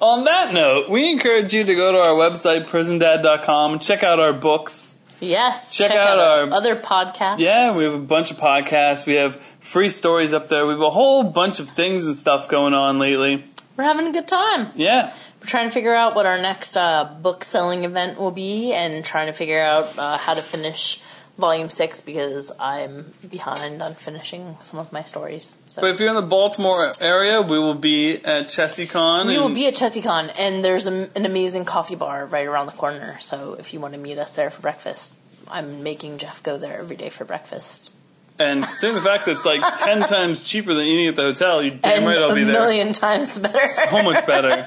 [0.00, 4.20] On that note, we encourage you to go to our website prisondad.com and check out
[4.20, 4.94] our books.
[5.20, 7.38] yes, check out our- other podcasts.
[7.38, 9.06] Yeah, we have a bunch of podcasts.
[9.06, 10.66] We have free stories up there.
[10.66, 13.44] We have a whole bunch of things and stuff going on lately.
[13.76, 14.68] we're having a good time.
[14.74, 15.12] Yeah.
[15.40, 19.02] We're trying to figure out what our next uh, book selling event will be and
[19.04, 21.00] trying to figure out uh, how to finish
[21.38, 25.60] volume six because I'm behind on finishing some of my stories.
[25.68, 29.26] So But if you're in the Baltimore area, we will be at ChessieCon.
[29.26, 32.72] we will be at ChessieCon and there's a, an amazing coffee bar right around the
[32.72, 33.18] corner.
[33.20, 35.14] So if you want to meet us there for breakfast,
[35.50, 37.92] I'm making Jeff go there every day for breakfast.
[38.38, 41.62] And considering the fact that it's like ten times cheaper than eating at the hotel,
[41.62, 42.52] you damn and right I'll a be there.
[42.52, 43.66] million times better.
[43.68, 44.66] So much better.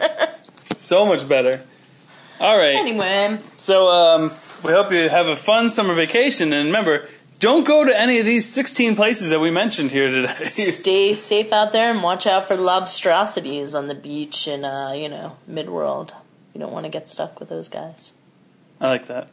[0.78, 1.62] so much better.
[2.40, 2.76] All right.
[2.76, 4.32] anyway, So um,
[4.64, 7.08] we hope you have a fun summer vacation, and remember,
[7.40, 10.44] don't go to any of these 16 places that we mentioned here today.
[10.46, 15.08] stay safe out there and watch out for lobstrosities on the beach in, uh, you
[15.08, 16.14] know, mid-world.
[16.54, 18.14] You don't want to get stuck with those guys.
[18.82, 19.30] I like that.